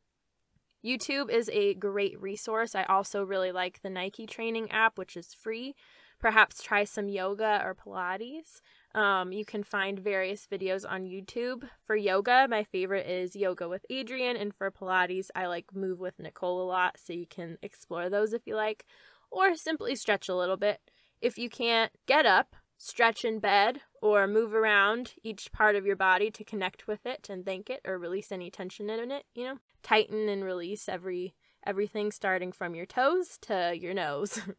YouTube 0.85 1.31
is 1.31 1.49
a 1.53 1.75
great 1.75 2.21
resource. 2.21 2.75
I 2.75 2.85
also 2.85 3.23
really 3.23 3.53
like 3.53 3.83
the 3.83 3.90
Nike 3.90 4.27
training 4.27 4.71
app, 4.71 4.99
which 4.99 5.16
is 5.16 5.35
free. 5.35 5.75
Perhaps 6.18 6.62
try 6.62 6.85
some 6.85 7.09
yoga 7.09 7.61
or 7.64 7.75
Pilates. 7.75 8.61
Um, 8.95 9.33
you 9.33 9.45
can 9.45 9.64
find 9.64 9.99
various 9.99 10.47
videos 10.47 10.85
on 10.88 11.05
YouTube. 11.05 11.68
For 11.85 11.97
yoga, 11.97 12.47
my 12.49 12.62
favorite 12.62 13.09
is 13.09 13.35
Yoga 13.35 13.68
with 13.68 13.85
Adriene, 13.90 14.40
and 14.40 14.55
for 14.55 14.71
Pilates, 14.71 15.29
I 15.35 15.47
like 15.47 15.75
Move 15.75 15.99
with 15.99 16.18
Nicole 16.18 16.62
a 16.62 16.66
lot, 16.66 16.97
so 17.03 17.12
you 17.12 17.27
can 17.27 17.59
explore 17.62 18.09
those 18.09 18.33
if 18.33 18.47
you 18.47 18.55
like, 18.55 18.85
or 19.31 19.57
simply 19.57 19.97
stretch 19.97 20.29
a 20.29 20.37
little 20.37 20.57
bit. 20.57 20.81
If 21.21 21.38
you 21.38 21.49
can't 21.49 21.92
get 22.07 22.27
up, 22.27 22.55
stretch 22.77 23.25
in 23.25 23.38
bed 23.38 23.81
or 24.03 24.27
move 24.27 24.53
around 24.53 25.15
each 25.23 25.53
part 25.53 25.77
of 25.77 25.87
your 25.87 25.97
body 25.97 26.31
to 26.31 26.45
connect 26.45 26.87
with 26.87 27.07
it 27.07 27.29
and 27.31 27.47
thank 27.47 27.71
it 27.71 27.81
or 27.87 27.97
release 27.99 28.33
any 28.33 28.51
tension 28.51 28.91
in 28.91 29.11
it, 29.11 29.25
you 29.35 29.45
know. 29.45 29.59
Tighten 29.83 30.29
and 30.29 30.45
release 30.45 30.88
every 30.88 31.35
everything 31.65 32.11
starting 32.11 32.51
from 32.51 32.75
your 32.75 32.87
toes 32.87 33.38
to 33.41 33.73
your 33.75 33.95
nose. 33.95 34.41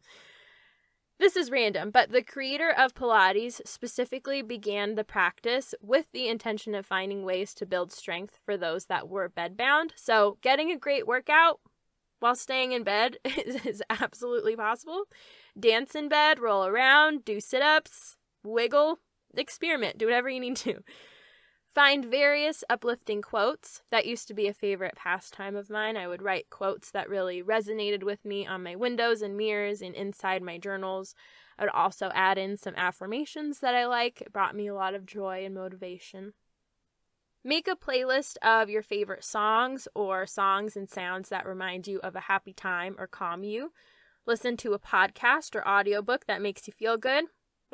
This 1.16 1.36
is 1.36 1.50
random, 1.50 1.92
but 1.92 2.10
the 2.10 2.24
creator 2.24 2.70
of 2.70 2.92
Pilates 2.92 3.60
specifically 3.64 4.42
began 4.42 4.96
the 4.96 5.04
practice 5.04 5.72
with 5.80 6.06
the 6.12 6.26
intention 6.26 6.74
of 6.74 6.84
finding 6.84 7.24
ways 7.24 7.54
to 7.54 7.66
build 7.66 7.92
strength 7.92 8.36
for 8.44 8.56
those 8.56 8.86
that 8.86 9.08
were 9.08 9.28
bedbound. 9.28 9.90
So, 9.94 10.38
getting 10.42 10.72
a 10.72 10.76
great 10.76 11.06
workout 11.06 11.60
while 12.18 12.34
staying 12.34 12.72
in 12.72 12.82
bed 12.82 13.18
is, 13.24 13.64
is 13.64 13.82
absolutely 13.88 14.56
possible. 14.56 15.04
Dance 15.58 15.94
in 15.94 16.08
bed, 16.08 16.40
roll 16.40 16.66
around, 16.66 17.24
do 17.24 17.40
sit 17.40 17.62
ups, 17.62 18.16
wiggle, 18.42 18.98
experiment, 19.38 19.98
do 19.98 20.06
whatever 20.06 20.28
you 20.28 20.40
need 20.40 20.56
to. 20.56 20.82
Find 21.74 22.04
various 22.04 22.62
uplifting 22.70 23.20
quotes. 23.20 23.82
That 23.90 24.06
used 24.06 24.28
to 24.28 24.34
be 24.34 24.46
a 24.46 24.54
favorite 24.54 24.94
pastime 24.94 25.56
of 25.56 25.70
mine. 25.70 25.96
I 25.96 26.06
would 26.06 26.22
write 26.22 26.48
quotes 26.48 26.92
that 26.92 27.08
really 27.08 27.42
resonated 27.42 28.04
with 28.04 28.24
me 28.24 28.46
on 28.46 28.62
my 28.62 28.76
windows 28.76 29.22
and 29.22 29.36
mirrors 29.36 29.82
and 29.82 29.92
inside 29.92 30.40
my 30.40 30.56
journals. 30.56 31.16
I 31.58 31.64
would 31.64 31.72
also 31.72 32.10
add 32.14 32.38
in 32.38 32.56
some 32.56 32.74
affirmations 32.76 33.58
that 33.58 33.74
I 33.74 33.86
like. 33.86 34.20
It 34.20 34.32
brought 34.32 34.54
me 34.54 34.68
a 34.68 34.74
lot 34.74 34.94
of 34.94 35.04
joy 35.04 35.44
and 35.44 35.52
motivation. 35.52 36.34
Make 37.42 37.66
a 37.66 37.76
playlist 37.76 38.36
of 38.40 38.70
your 38.70 38.82
favorite 38.82 39.24
songs 39.24 39.88
or 39.96 40.26
songs 40.26 40.76
and 40.76 40.88
sounds 40.88 41.28
that 41.28 41.44
remind 41.44 41.88
you 41.88 41.98
of 42.04 42.14
a 42.14 42.20
happy 42.20 42.52
time 42.52 42.94
or 42.98 43.08
calm 43.08 43.42
you. 43.42 43.72
Listen 44.26 44.56
to 44.58 44.74
a 44.74 44.78
podcast 44.78 45.54
or 45.56 45.66
audiobook 45.68 46.26
that 46.26 46.40
makes 46.40 46.66
you 46.66 46.72
feel 46.72 46.96
good. 46.96 47.24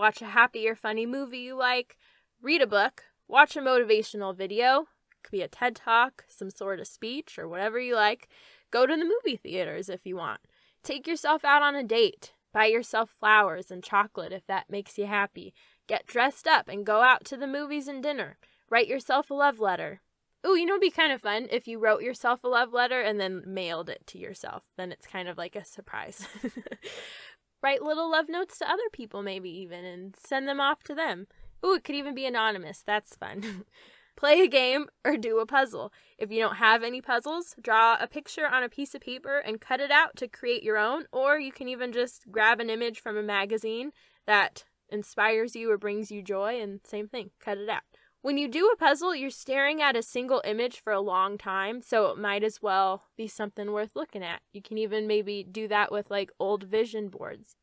Watch 0.01 0.23
a 0.23 0.29
happy 0.29 0.67
or 0.67 0.75
funny 0.75 1.05
movie 1.05 1.41
you 1.41 1.55
like. 1.55 1.99
Read 2.41 2.63
a 2.63 2.67
book 2.67 3.03
Watch 3.29 3.55
a 3.55 3.61
motivational 3.61 4.35
video. 4.35 4.87
It 5.11 5.25
could 5.25 5.31
be 5.31 5.43
a 5.43 5.47
TED 5.47 5.77
Talk, 5.77 6.25
some 6.27 6.49
sort 6.49 6.81
of 6.81 6.87
speech, 6.87 7.39
or 7.39 7.47
whatever 7.47 7.79
you 7.79 7.97
like. 7.97 8.27
Go 8.71 8.87
to 8.87 8.97
the 8.97 9.05
movie 9.05 9.37
theaters 9.37 9.91
if 9.91 10.07
you 10.07 10.17
want. 10.17 10.41
Take 10.83 11.07
yourself 11.07 11.45
out 11.45 11.61
on 11.61 11.77
a 11.77 11.85
date. 11.85 12.33
Buy 12.51 12.65
yourself 12.65 13.11
flowers 13.11 13.71
and 13.71 13.85
chocolate 13.85 14.33
if 14.33 14.47
that 14.47 14.71
makes 14.71 14.97
you 14.97 15.05
happy. 15.05 15.53
Get 15.87 16.07
dressed 16.07 16.49
up 16.49 16.67
and 16.67 16.87
go 16.87 17.03
out 17.03 17.27
to 17.27 17.37
the 17.37 17.47
movies 17.47 17.87
and 17.87 18.03
dinner. 18.03 18.39
Write 18.71 18.89
yourself 18.89 19.31
a 19.31 19.35
love 19.35 19.61
letter. 19.61 20.01
Ooh, 20.47 20.57
you 20.57 20.65
know 20.65 20.73
it'd 20.73 20.81
be 20.81 20.91
kind 20.91 21.13
of 21.13 21.21
fun 21.21 21.49
if 21.51 21.69
you 21.69 21.79
wrote 21.79 22.01
yourself 22.01 22.43
a 22.43 22.49
love 22.49 22.73
letter 22.73 23.03
and 23.03 23.21
then 23.21 23.43
mailed 23.47 23.91
it 23.91 24.07
to 24.07 24.19
yourself. 24.19 24.65
Then 24.79 24.91
it's 24.91 25.07
kind 25.07 25.29
of 25.29 25.37
like 25.37 25.55
a 25.55 25.67
surprise. 25.67 26.27
Write 27.63 27.83
little 27.83 28.11
love 28.11 28.29
notes 28.29 28.59
to 28.59 28.71
other 28.71 28.89
people, 28.93 29.23
maybe 29.23 29.51
even, 29.51 29.85
and 29.85 30.17
send 30.17 30.49
them 30.49 30.61
off 30.61 30.83
to 30.85 30.95
them. 30.95 31.27
Ooh, 31.65 31.75
it 31.75 31.85
could 31.85 31.95
even 31.95 32.15
be 32.15 32.27
anonymous. 32.27 32.83
That's 32.85 33.17
fun. 33.17 33.65
Play 34.17 34.43
a 34.43 34.49
game 34.49 34.87
or 35.05 35.17
do 35.17 35.39
a 35.39 35.47
puzzle. 35.47 35.93
If 36.19 36.31
you 36.31 36.41
don't 36.41 36.57
have 36.57 36.83
any 36.83 37.01
puzzles, 37.01 37.55
draw 37.61 37.97
a 37.99 38.07
picture 38.07 38.47
on 38.47 38.63
a 38.63 38.69
piece 38.69 38.95
of 38.95 39.01
paper 39.01 39.39
and 39.39 39.61
cut 39.61 39.81
it 39.81 39.91
out 39.91 40.17
to 40.17 40.29
create 40.29 40.63
your 40.63 40.77
own, 40.77 41.05
or 41.13 41.39
you 41.39 41.53
can 41.53 41.69
even 41.69 41.93
just 41.93 42.31
grab 42.31 42.61
an 42.61 42.71
image 42.71 43.01
from 43.01 43.17
a 43.17 43.23
magazine 43.23 43.93
that 44.27 44.65
inspires 44.91 45.57
you 45.57 45.71
or 45.71 45.79
brings 45.79 46.11
you 46.11 46.23
joy, 46.23 46.61
and 46.61 46.81
same 46.85 47.09
thing, 47.09 47.31
cut 47.41 47.59
it 47.59 47.69
out. 47.69 47.90
When 48.23 48.37
you 48.37 48.49
do 48.49 48.69
a 48.69 48.77
puzzle, 48.77 49.15
you're 49.15 49.31
staring 49.31 49.81
at 49.81 49.97
a 49.97 50.03
single 50.03 50.43
image 50.45 50.79
for 50.79 50.93
a 50.93 51.01
long 51.01 51.39
time, 51.39 51.81
so 51.81 52.11
it 52.11 52.19
might 52.19 52.45
as 52.45 52.61
well 52.61 53.05
be 53.17 53.27
something 53.27 53.73
worth 53.73 53.97
looking 53.97 54.23
at. 54.23 54.43
You 54.53 54.61
can 54.61 54.77
even 54.77 55.07
maybe 55.07 55.43
do 55.43 55.67
that 55.69 55.91
with 55.91 56.11
like 56.11 56.31
old 56.39 56.65
vision 56.65 57.09
boards. 57.09 57.57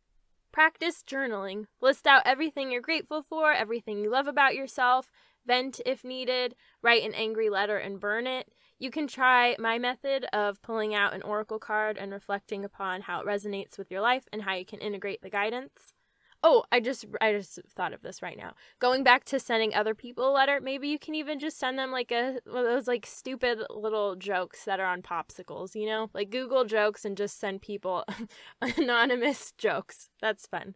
Practice 0.51 1.03
journaling. 1.07 1.65
List 1.79 2.07
out 2.07 2.23
everything 2.25 2.71
you're 2.71 2.81
grateful 2.81 3.21
for, 3.21 3.53
everything 3.53 3.99
you 3.99 4.09
love 4.09 4.25
about 4.25 4.55
yourself, 4.55 5.11
vent 5.45 5.79
if 5.85 6.03
needed, 6.03 6.55
write 6.81 7.03
an 7.03 7.13
angry 7.13 7.51
letter 7.51 7.77
and 7.77 7.99
burn 7.99 8.25
it. 8.25 8.51
You 8.79 8.89
can 8.89 9.05
try 9.05 9.55
my 9.59 9.77
method 9.77 10.25
of 10.33 10.63
pulling 10.63 10.95
out 10.95 11.13
an 11.13 11.21
oracle 11.21 11.59
card 11.59 11.99
and 11.99 12.11
reflecting 12.11 12.65
upon 12.65 13.01
how 13.01 13.21
it 13.21 13.27
resonates 13.27 13.77
with 13.77 13.91
your 13.91 14.01
life 14.01 14.23
and 14.33 14.41
how 14.41 14.55
you 14.55 14.65
can 14.65 14.79
integrate 14.79 15.21
the 15.21 15.29
guidance. 15.29 15.93
Oh, 16.43 16.63
I 16.71 16.79
just 16.79 17.05
I 17.19 17.33
just 17.33 17.59
thought 17.75 17.93
of 17.93 18.01
this 18.01 18.21
right 18.21 18.37
now. 18.37 18.53
Going 18.79 19.03
back 19.03 19.23
to 19.25 19.39
sending 19.39 19.73
other 19.73 19.95
people 19.95 20.29
a 20.29 20.31
letter, 20.31 20.59
maybe 20.61 20.87
you 20.87 20.99
can 20.99 21.15
even 21.15 21.39
just 21.39 21.57
send 21.57 21.79
them 21.79 21.91
like 21.91 22.11
a 22.11 22.39
one 22.45 22.59
of 22.59 22.65
those 22.65 22.87
like 22.87 23.05
stupid 23.05 23.59
little 23.69 24.15
jokes 24.15 24.65
that 24.65 24.79
are 24.79 24.85
on 24.85 25.01
popsicles, 25.01 25.73
you 25.73 25.87
know? 25.87 26.09
Like 26.13 26.29
Google 26.29 26.65
jokes 26.65 27.05
and 27.05 27.17
just 27.17 27.39
send 27.39 27.61
people 27.61 28.05
anonymous 28.61 29.51
jokes. 29.57 30.09
That's 30.21 30.45
fun. 30.45 30.75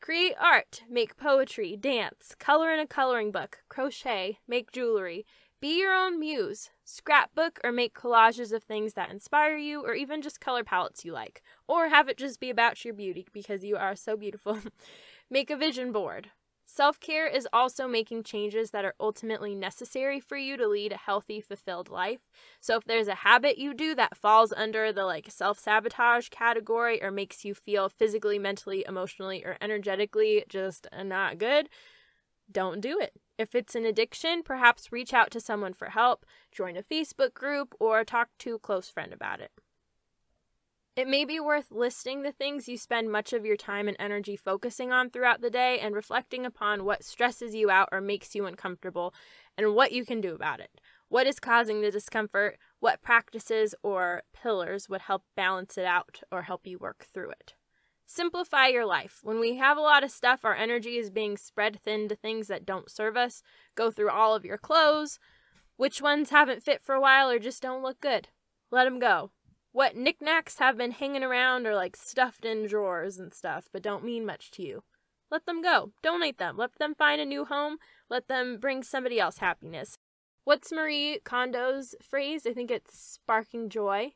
Create 0.00 0.34
art, 0.40 0.82
make 0.90 1.16
poetry, 1.16 1.76
dance, 1.76 2.34
color 2.38 2.72
in 2.72 2.80
a 2.80 2.86
coloring 2.86 3.30
book, 3.30 3.58
crochet, 3.68 4.38
make 4.48 4.72
jewelry, 4.72 5.24
be 5.60 5.78
your 5.78 5.94
own 5.94 6.18
muse. 6.18 6.70
Scrapbook 6.84 7.60
or 7.62 7.72
make 7.72 7.94
collages 7.94 8.52
of 8.52 8.62
things 8.62 8.94
that 8.94 9.10
inspire 9.10 9.56
you, 9.56 9.84
or 9.84 9.94
even 9.94 10.22
just 10.22 10.40
color 10.40 10.64
palettes 10.64 11.04
you 11.04 11.12
like. 11.12 11.42
Or 11.68 11.88
have 11.88 12.08
it 12.08 12.16
just 12.16 12.40
be 12.40 12.50
about 12.50 12.84
your 12.84 12.94
beauty 12.94 13.26
because 13.32 13.64
you 13.64 13.76
are 13.76 13.94
so 13.96 14.16
beautiful. 14.16 14.58
make 15.30 15.50
a 15.50 15.56
vision 15.56 15.92
board. 15.92 16.30
Self 16.64 16.98
care 17.00 17.26
is 17.26 17.46
also 17.52 17.86
making 17.86 18.22
changes 18.22 18.70
that 18.70 18.84
are 18.84 18.94
ultimately 18.98 19.54
necessary 19.54 20.20
for 20.20 20.36
you 20.36 20.56
to 20.56 20.66
lead 20.66 20.92
a 20.92 20.96
healthy, 20.96 21.40
fulfilled 21.40 21.90
life. 21.90 22.20
So, 22.60 22.76
if 22.76 22.84
there's 22.84 23.08
a 23.08 23.16
habit 23.16 23.58
you 23.58 23.74
do 23.74 23.94
that 23.96 24.16
falls 24.16 24.52
under 24.52 24.92
the 24.92 25.04
like 25.04 25.30
self 25.30 25.58
sabotage 25.58 26.28
category 26.30 27.02
or 27.02 27.10
makes 27.10 27.44
you 27.44 27.54
feel 27.54 27.88
physically, 27.88 28.38
mentally, 28.38 28.84
emotionally, 28.88 29.44
or 29.44 29.58
energetically 29.60 30.44
just 30.48 30.86
not 31.04 31.38
good, 31.38 31.68
don't 32.50 32.80
do 32.80 32.98
it. 32.98 33.12
If 33.38 33.54
it's 33.54 33.74
an 33.74 33.84
addiction, 33.84 34.42
perhaps 34.42 34.92
reach 34.92 35.14
out 35.14 35.30
to 35.32 35.40
someone 35.40 35.72
for 35.72 35.90
help, 35.90 36.26
join 36.50 36.76
a 36.76 36.82
Facebook 36.82 37.34
group, 37.34 37.74
or 37.80 38.04
talk 38.04 38.28
to 38.40 38.54
a 38.54 38.58
close 38.58 38.88
friend 38.88 39.12
about 39.12 39.40
it. 39.40 39.50
It 40.94 41.08
may 41.08 41.24
be 41.24 41.40
worth 41.40 41.70
listing 41.70 42.20
the 42.20 42.32
things 42.32 42.68
you 42.68 42.76
spend 42.76 43.10
much 43.10 43.32
of 43.32 43.46
your 43.46 43.56
time 43.56 43.88
and 43.88 43.96
energy 43.98 44.36
focusing 44.36 44.92
on 44.92 45.08
throughout 45.08 45.40
the 45.40 45.48
day 45.48 45.80
and 45.80 45.94
reflecting 45.94 46.44
upon 46.44 46.84
what 46.84 47.02
stresses 47.02 47.54
you 47.54 47.70
out 47.70 47.88
or 47.90 48.02
makes 48.02 48.34
you 48.34 48.44
uncomfortable 48.44 49.14
and 49.56 49.74
what 49.74 49.92
you 49.92 50.04
can 50.04 50.20
do 50.20 50.34
about 50.34 50.60
it. 50.60 50.70
What 51.08 51.26
is 51.26 51.40
causing 51.40 51.80
the 51.80 51.90
discomfort? 51.90 52.58
What 52.80 53.00
practices 53.00 53.74
or 53.82 54.24
pillars 54.34 54.90
would 54.90 55.02
help 55.02 55.24
balance 55.34 55.78
it 55.78 55.86
out 55.86 56.20
or 56.30 56.42
help 56.42 56.66
you 56.66 56.78
work 56.78 57.06
through 57.14 57.30
it? 57.30 57.54
Simplify 58.14 58.66
your 58.66 58.84
life. 58.84 59.20
When 59.22 59.40
we 59.40 59.56
have 59.56 59.78
a 59.78 59.80
lot 59.80 60.04
of 60.04 60.10
stuff, 60.10 60.44
our 60.44 60.54
energy 60.54 60.98
is 60.98 61.08
being 61.08 61.38
spread 61.38 61.80
thin 61.80 62.10
to 62.10 62.14
things 62.14 62.46
that 62.48 62.66
don't 62.66 62.90
serve 62.90 63.16
us. 63.16 63.42
Go 63.74 63.90
through 63.90 64.10
all 64.10 64.34
of 64.34 64.44
your 64.44 64.58
clothes. 64.58 65.18
Which 65.78 66.02
ones 66.02 66.28
haven't 66.28 66.62
fit 66.62 66.82
for 66.82 66.94
a 66.94 67.00
while 67.00 67.30
or 67.30 67.38
just 67.38 67.62
don't 67.62 67.82
look 67.82 68.02
good? 68.02 68.28
Let 68.70 68.84
them 68.84 68.98
go. 68.98 69.30
What 69.72 69.96
knickknacks 69.96 70.58
have 70.58 70.76
been 70.76 70.90
hanging 70.90 71.24
around 71.24 71.66
or 71.66 71.74
like 71.74 71.96
stuffed 71.96 72.44
in 72.44 72.66
drawers 72.66 73.18
and 73.18 73.32
stuff 73.32 73.70
but 73.72 73.82
don't 73.82 74.04
mean 74.04 74.26
much 74.26 74.50
to 74.52 74.62
you? 74.62 74.82
Let 75.30 75.46
them 75.46 75.62
go. 75.62 75.92
Donate 76.02 76.36
them. 76.36 76.58
Let 76.58 76.78
them 76.78 76.94
find 76.94 77.18
a 77.18 77.24
new 77.24 77.46
home. 77.46 77.78
Let 78.10 78.28
them 78.28 78.58
bring 78.58 78.82
somebody 78.82 79.20
else 79.20 79.38
happiness. 79.38 79.96
What's 80.44 80.70
Marie 80.70 81.20
Kondo's 81.24 81.94
phrase? 82.02 82.46
I 82.46 82.52
think 82.52 82.70
it's 82.70 82.98
sparking 82.98 83.70
joy. 83.70 84.12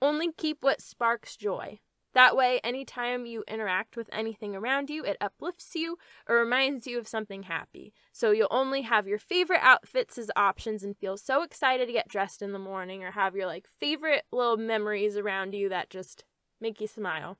Only 0.00 0.30
keep 0.30 0.58
what 0.60 0.80
sparks 0.80 1.36
joy. 1.36 1.80
That 2.14 2.36
way, 2.36 2.58
anytime 2.64 3.26
you 3.26 3.44
interact 3.46 3.96
with 3.96 4.08
anything 4.12 4.56
around 4.56 4.90
you, 4.90 5.04
it 5.04 5.18
uplifts 5.20 5.74
you 5.74 5.98
or 6.26 6.36
reminds 6.36 6.86
you 6.86 6.98
of 6.98 7.06
something 7.06 7.44
happy. 7.44 7.92
So 8.12 8.30
you'll 8.30 8.48
only 8.50 8.82
have 8.82 9.06
your 9.06 9.18
favorite 9.18 9.60
outfits 9.62 10.18
as 10.18 10.30
options 10.34 10.82
and 10.82 10.96
feel 10.96 11.16
so 11.16 11.42
excited 11.42 11.86
to 11.86 11.92
get 11.92 12.08
dressed 12.08 12.42
in 12.42 12.52
the 12.52 12.58
morning 12.58 13.04
or 13.04 13.12
have 13.12 13.36
your 13.36 13.46
like 13.46 13.68
favorite 13.68 14.24
little 14.32 14.56
memories 14.56 15.16
around 15.16 15.54
you 15.54 15.68
that 15.68 15.90
just 15.90 16.24
make 16.60 16.80
you 16.80 16.86
smile. 16.86 17.38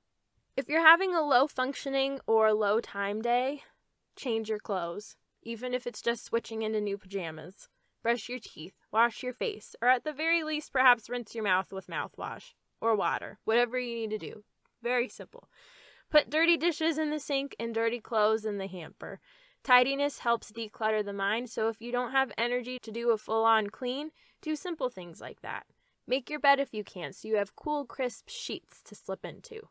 If 0.56 0.68
you're 0.68 0.86
having 0.86 1.14
a 1.14 1.26
low 1.26 1.46
functioning 1.46 2.20
or 2.26 2.52
low 2.52 2.80
time 2.80 3.22
day, 3.22 3.62
change 4.16 4.48
your 4.48 4.58
clothes, 4.58 5.16
even 5.42 5.72
if 5.72 5.86
it's 5.86 6.02
just 6.02 6.24
switching 6.24 6.62
into 6.62 6.80
new 6.80 6.98
pajamas. 6.98 7.68
Brush 8.02 8.28
your 8.28 8.38
teeth, 8.38 8.74
wash 8.92 9.22
your 9.22 9.32
face, 9.32 9.74
or 9.82 9.88
at 9.88 10.04
the 10.04 10.12
very 10.12 10.42
least, 10.42 10.72
perhaps 10.72 11.08
rinse 11.08 11.34
your 11.34 11.44
mouth 11.44 11.72
with 11.72 11.88
mouthwash 11.88 12.54
or 12.80 12.94
water, 12.94 13.38
whatever 13.44 13.78
you 13.78 13.94
need 13.94 14.10
to 14.10 14.18
do. 14.18 14.44
Very 14.82 15.08
simple. 15.08 15.48
Put 16.10 16.30
dirty 16.30 16.56
dishes 16.56 16.98
in 16.98 17.10
the 17.10 17.20
sink 17.20 17.54
and 17.58 17.74
dirty 17.74 18.00
clothes 18.00 18.44
in 18.44 18.58
the 18.58 18.66
hamper. 18.66 19.20
Tidiness 19.62 20.20
helps 20.20 20.52
declutter 20.52 21.04
the 21.04 21.12
mind, 21.12 21.50
so 21.50 21.68
if 21.68 21.80
you 21.80 21.92
don't 21.92 22.12
have 22.12 22.32
energy 22.38 22.78
to 22.82 22.90
do 22.90 23.10
a 23.10 23.18
full 23.18 23.44
on 23.44 23.68
clean, 23.68 24.10
do 24.40 24.56
simple 24.56 24.88
things 24.88 25.20
like 25.20 25.42
that. 25.42 25.66
Make 26.06 26.30
your 26.30 26.40
bed 26.40 26.58
if 26.58 26.72
you 26.72 26.84
can, 26.84 27.12
so 27.12 27.28
you 27.28 27.36
have 27.36 27.56
cool, 27.56 27.84
crisp 27.84 28.28
sheets 28.28 28.82
to 28.84 28.94
slip 28.94 29.24
into. 29.24 29.68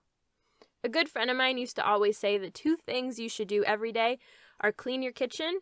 A 0.84 0.90
good 0.90 1.10
friend 1.10 1.32
of 1.32 1.38
mine 1.38 1.58
used 1.58 1.76
to 1.78 1.86
always 1.86 2.18
say 2.18 2.38
the 2.38 2.52
two 2.52 2.76
things 2.76 3.18
you 3.18 3.30
should 3.30 3.48
do 3.48 3.64
every 3.64 3.92
day 3.92 4.20
are 4.60 4.72
clean 4.72 5.02
your 5.02 5.12
kitchen 5.12 5.62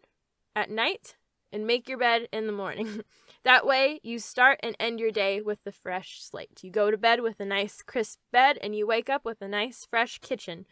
at 0.56 0.70
night 0.70 1.16
and 1.56 1.66
make 1.66 1.88
your 1.88 1.98
bed 1.98 2.28
in 2.34 2.48
the 2.48 2.54
morning. 2.54 3.02
that 3.46 3.66
way, 3.66 4.02
you 4.04 4.20
start 4.20 4.60
and 4.62 4.76
end 4.78 5.00
your 5.00 5.10
day 5.10 5.40
with 5.40 5.60
a 5.66 5.72
fresh 5.72 6.22
slate. 6.22 6.62
You 6.62 6.70
go 6.70 6.92
to 6.92 6.98
bed 6.98 7.22
with 7.22 7.40
a 7.40 7.46
nice, 7.46 7.82
crisp 7.82 8.20
bed, 8.34 8.60
and 8.62 8.76
you 8.76 8.86
wake 8.86 9.10
up 9.10 9.24
with 9.24 9.42
a 9.42 9.48
nice, 9.48 9.86
fresh 9.90 10.20
kitchen. 10.20 10.66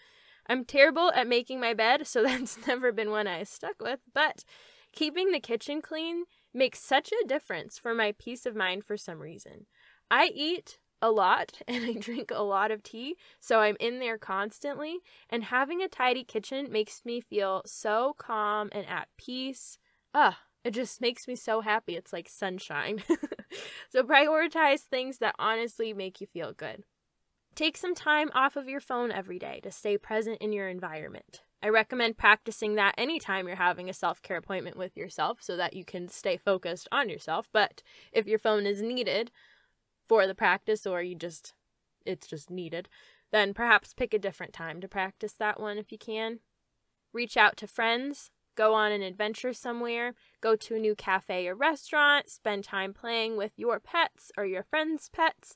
I'm 0.46 0.66
terrible 0.66 1.10
at 1.16 1.26
making 1.26 1.62
my 1.62 1.74
bed, 1.74 2.06
so 2.06 2.22
that's 2.24 2.68
never 2.68 2.92
been 2.92 3.12
one 3.12 3.28
I 3.28 3.44
stuck 3.44 3.82
with, 3.82 4.02
but 4.14 4.44
keeping 4.92 5.32
the 5.32 5.40
kitchen 5.40 5.82
clean 5.82 6.26
makes 6.54 6.80
such 6.80 7.14
a 7.14 7.28
difference 7.28 7.78
for 7.80 7.94
my 7.94 8.14
peace 8.20 8.46
of 8.46 8.54
mind 8.54 8.84
for 8.84 8.98
some 8.98 9.20
reason. 9.20 9.68
I 10.12 10.32
eat 10.36 10.80
a 11.02 11.12
lot 11.12 11.62
and 11.68 11.86
I 11.86 11.94
drink 11.94 12.30
a 12.30 12.44
lot 12.44 12.72
of 12.72 12.84
tea, 12.84 13.16
so 13.40 13.62
I'm 13.62 13.78
in 13.80 14.00
there 14.00 14.18
constantly, 14.18 14.98
and 15.30 15.46
having 15.46 15.82
a 15.82 15.88
tidy 15.88 16.26
kitchen 16.26 16.70
makes 16.70 17.06
me 17.06 17.22
feel 17.22 17.62
so 17.66 18.16
calm 18.18 18.68
and 18.74 18.86
at 18.86 19.08
peace. 19.18 19.78
Ugh, 20.14 20.36
it 20.64 20.72
just 20.72 21.02
makes 21.02 21.28
me 21.28 21.36
so 21.36 21.62
happy. 21.62 21.96
It's 21.96 22.14
like 22.14 22.30
sunshine. 22.30 23.04
so 23.90 24.04
prioritize 24.04 24.82
things 24.82 25.18
that 25.18 25.36
honestly 25.38 25.94
make 25.94 26.22
you 26.22 26.28
feel 26.28 26.54
good. 26.54 26.84
Take 27.56 27.78
some 27.78 27.94
time 27.94 28.32
off 28.34 28.56
of 28.56 28.68
your 28.68 28.80
phone 28.80 29.12
every 29.12 29.38
day 29.38 29.60
to 29.64 29.72
stay 29.72 29.98
present 29.98 30.42
in 30.42 30.54
your 30.54 30.70
environment. 30.70 31.42
I 31.62 31.70
recommend 31.70 32.18
practicing 32.18 32.76
that 32.76 32.96
anytime 32.98 33.48
you're 33.48 33.56
having 33.56 33.90
a 33.90 33.94
self 33.94 34.22
care 34.22 34.38
appointment 34.38 34.76
with 34.76 34.98
yourself 34.98 35.38
so 35.42 35.56
that 35.58 35.74
you 35.74 35.86
can 35.86 36.08
stay 36.10 36.36
focused 36.36 36.88
on 36.92 37.10
yourself. 37.10 37.48
But 37.54 37.84
if 38.12 38.28
your 38.28 38.40
phone 38.40 38.66
is 38.66 38.82
needed 38.82 39.32
for 40.06 40.28
the 40.28 40.36
practice 40.36 40.88
or 40.88 41.02
you 41.02 41.16
just, 41.16 41.54
it's 42.06 42.28
just 42.28 42.50
needed, 42.50 42.90
then 43.32 43.54
perhaps 43.54 43.94
pick 43.94 44.14
a 44.14 44.20
different 44.20 44.54
time 44.54 44.82
to 44.82 44.88
practice 44.88 45.34
that 45.34 45.60
one 45.60 45.78
if 45.78 45.92
you 45.92 45.98
can. 45.98 46.40
Reach 47.14 47.38
out 47.38 47.56
to 47.58 47.68
friends, 47.68 48.32
go 48.56 48.74
on 48.74 48.92
an 48.92 49.02
adventure 49.02 49.54
somewhere, 49.54 50.16
go 50.44 50.56
to 50.58 50.76
a 50.76 50.80
new 50.80 50.94
cafe 50.94 51.48
or 51.48 51.56
restaurant, 51.56 52.30
spend 52.30 52.66
time 52.66 52.94
playing 52.94 53.38
with 53.38 53.54
your 53.56 53.80
pets 53.80 54.30
or 54.38 54.46
your 54.46 54.62
friends' 54.62 55.10
pets. 55.10 55.56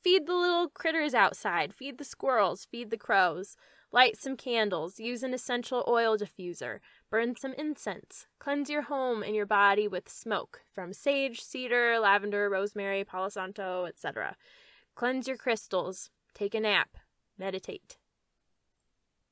Feed 0.00 0.26
the 0.26 0.34
little 0.34 0.68
critters 0.68 1.12
outside, 1.12 1.74
feed 1.74 1.98
the 1.98 2.04
squirrels, 2.04 2.64
feed 2.64 2.90
the 2.90 2.96
crows. 2.96 3.56
Light 3.90 4.16
some 4.16 4.36
candles, 4.36 5.00
use 5.00 5.22
an 5.22 5.34
essential 5.34 5.82
oil 5.88 6.16
diffuser, 6.16 6.78
burn 7.10 7.34
some 7.36 7.54
incense. 7.54 8.26
Cleanse 8.38 8.70
your 8.70 8.82
home 8.82 9.22
and 9.22 9.34
your 9.34 9.46
body 9.46 9.88
with 9.88 10.08
smoke 10.08 10.60
from 10.72 10.92
sage, 10.92 11.42
cedar, 11.42 11.98
lavender, 11.98 12.48
rosemary, 12.48 13.02
palo 13.02 13.30
santo, 13.30 13.86
etc. 13.86 14.36
Cleanse 14.94 15.26
your 15.26 15.38
crystals, 15.38 16.10
take 16.34 16.54
a 16.54 16.60
nap, 16.60 16.90
meditate. 17.38 17.96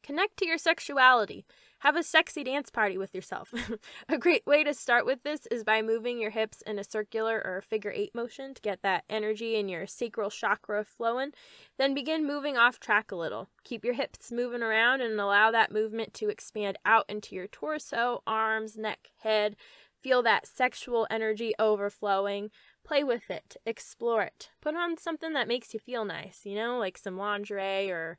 Connect 0.02 0.36
to 0.38 0.46
your 0.46 0.58
sexuality. 0.58 1.44
Have 1.80 1.96
a 1.96 2.02
sexy 2.02 2.42
dance 2.42 2.70
party 2.70 2.96
with 2.96 3.14
yourself. 3.14 3.52
a 4.08 4.16
great 4.16 4.46
way 4.46 4.64
to 4.64 4.72
start 4.72 5.04
with 5.04 5.22
this 5.22 5.46
is 5.50 5.62
by 5.62 5.82
moving 5.82 6.18
your 6.18 6.30
hips 6.30 6.62
in 6.66 6.78
a 6.78 6.84
circular 6.84 7.42
or 7.44 7.60
figure 7.60 7.92
eight 7.94 8.14
motion 8.14 8.54
to 8.54 8.62
get 8.62 8.82
that 8.82 9.04
energy 9.10 9.56
in 9.56 9.68
your 9.68 9.86
sacral 9.86 10.30
chakra 10.30 10.84
flowing. 10.84 11.32
Then 11.76 11.92
begin 11.92 12.26
moving 12.26 12.56
off 12.56 12.80
track 12.80 13.12
a 13.12 13.16
little. 13.16 13.50
Keep 13.62 13.84
your 13.84 13.94
hips 13.94 14.32
moving 14.32 14.62
around 14.62 15.02
and 15.02 15.20
allow 15.20 15.50
that 15.50 15.70
movement 15.70 16.14
to 16.14 16.30
expand 16.30 16.78
out 16.86 17.04
into 17.08 17.34
your 17.34 17.46
torso, 17.46 18.22
arms, 18.26 18.76
neck, 18.78 19.10
head. 19.18 19.54
Feel 20.00 20.22
that 20.22 20.46
sexual 20.46 21.06
energy 21.10 21.52
overflowing. 21.58 22.50
Play 22.84 23.04
with 23.04 23.30
it. 23.30 23.56
Explore 23.66 24.22
it. 24.22 24.50
Put 24.62 24.76
on 24.76 24.96
something 24.96 25.34
that 25.34 25.48
makes 25.48 25.74
you 25.74 25.80
feel 25.80 26.04
nice, 26.04 26.40
you 26.44 26.54
know, 26.54 26.78
like 26.78 26.96
some 26.96 27.18
lingerie 27.18 27.90
or 27.90 28.18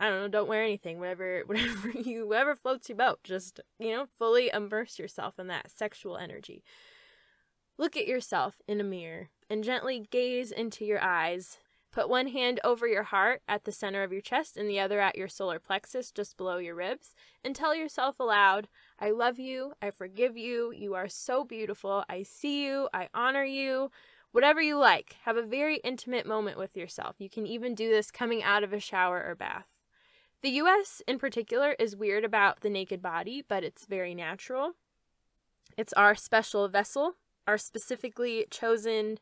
I 0.00 0.08
don't 0.08 0.20
know, 0.20 0.28
don't 0.28 0.48
wear 0.48 0.62
anything, 0.62 1.00
whatever 1.00 1.42
whatever 1.46 1.90
you 1.90 2.26
whatever 2.26 2.54
floats 2.54 2.88
your 2.88 2.96
boat. 2.96 3.20
Just, 3.24 3.60
you 3.78 3.90
know, 3.90 4.06
fully 4.18 4.50
immerse 4.52 4.98
yourself 4.98 5.38
in 5.38 5.48
that 5.48 5.70
sexual 5.70 6.16
energy. 6.16 6.62
Look 7.76 7.96
at 7.96 8.08
yourself 8.08 8.60
in 8.66 8.80
a 8.80 8.84
mirror 8.84 9.30
and 9.48 9.62
gently 9.62 10.06
gaze 10.10 10.50
into 10.50 10.84
your 10.84 11.00
eyes. 11.00 11.58
Put 11.90 12.08
one 12.08 12.28
hand 12.28 12.60
over 12.64 12.86
your 12.86 13.04
heart 13.04 13.40
at 13.48 13.64
the 13.64 13.72
center 13.72 14.02
of 14.02 14.12
your 14.12 14.20
chest 14.20 14.56
and 14.56 14.68
the 14.68 14.78
other 14.78 15.00
at 15.00 15.16
your 15.16 15.28
solar 15.28 15.58
plexus 15.58 16.12
just 16.12 16.36
below 16.36 16.58
your 16.58 16.74
ribs 16.74 17.14
and 17.42 17.56
tell 17.56 17.74
yourself 17.74 18.20
aloud, 18.20 18.68
I 19.00 19.10
love 19.10 19.38
you, 19.38 19.72
I 19.80 19.90
forgive 19.90 20.36
you, 20.36 20.72
you 20.72 20.94
are 20.94 21.08
so 21.08 21.44
beautiful, 21.44 22.04
I 22.08 22.24
see 22.24 22.66
you, 22.66 22.88
I 22.92 23.08
honor 23.14 23.44
you. 23.44 23.90
Whatever 24.32 24.60
you 24.60 24.76
like, 24.76 25.16
have 25.22 25.38
a 25.38 25.42
very 25.42 25.78
intimate 25.78 26.26
moment 26.26 26.58
with 26.58 26.76
yourself. 26.76 27.16
You 27.18 27.30
can 27.30 27.46
even 27.46 27.74
do 27.74 27.88
this 27.88 28.10
coming 28.10 28.42
out 28.42 28.62
of 28.62 28.74
a 28.74 28.80
shower 28.80 29.24
or 29.26 29.34
bath. 29.34 29.66
The 30.42 30.50
US 30.50 31.02
in 31.08 31.18
particular 31.18 31.74
is 31.78 31.96
weird 31.96 32.24
about 32.24 32.60
the 32.60 32.70
naked 32.70 33.02
body, 33.02 33.44
but 33.46 33.64
it's 33.64 33.86
very 33.86 34.14
natural. 34.14 34.72
It's 35.76 35.92
our 35.94 36.14
special 36.14 36.68
vessel, 36.68 37.14
our 37.46 37.58
specifically 37.58 38.46
chosen 38.50 39.18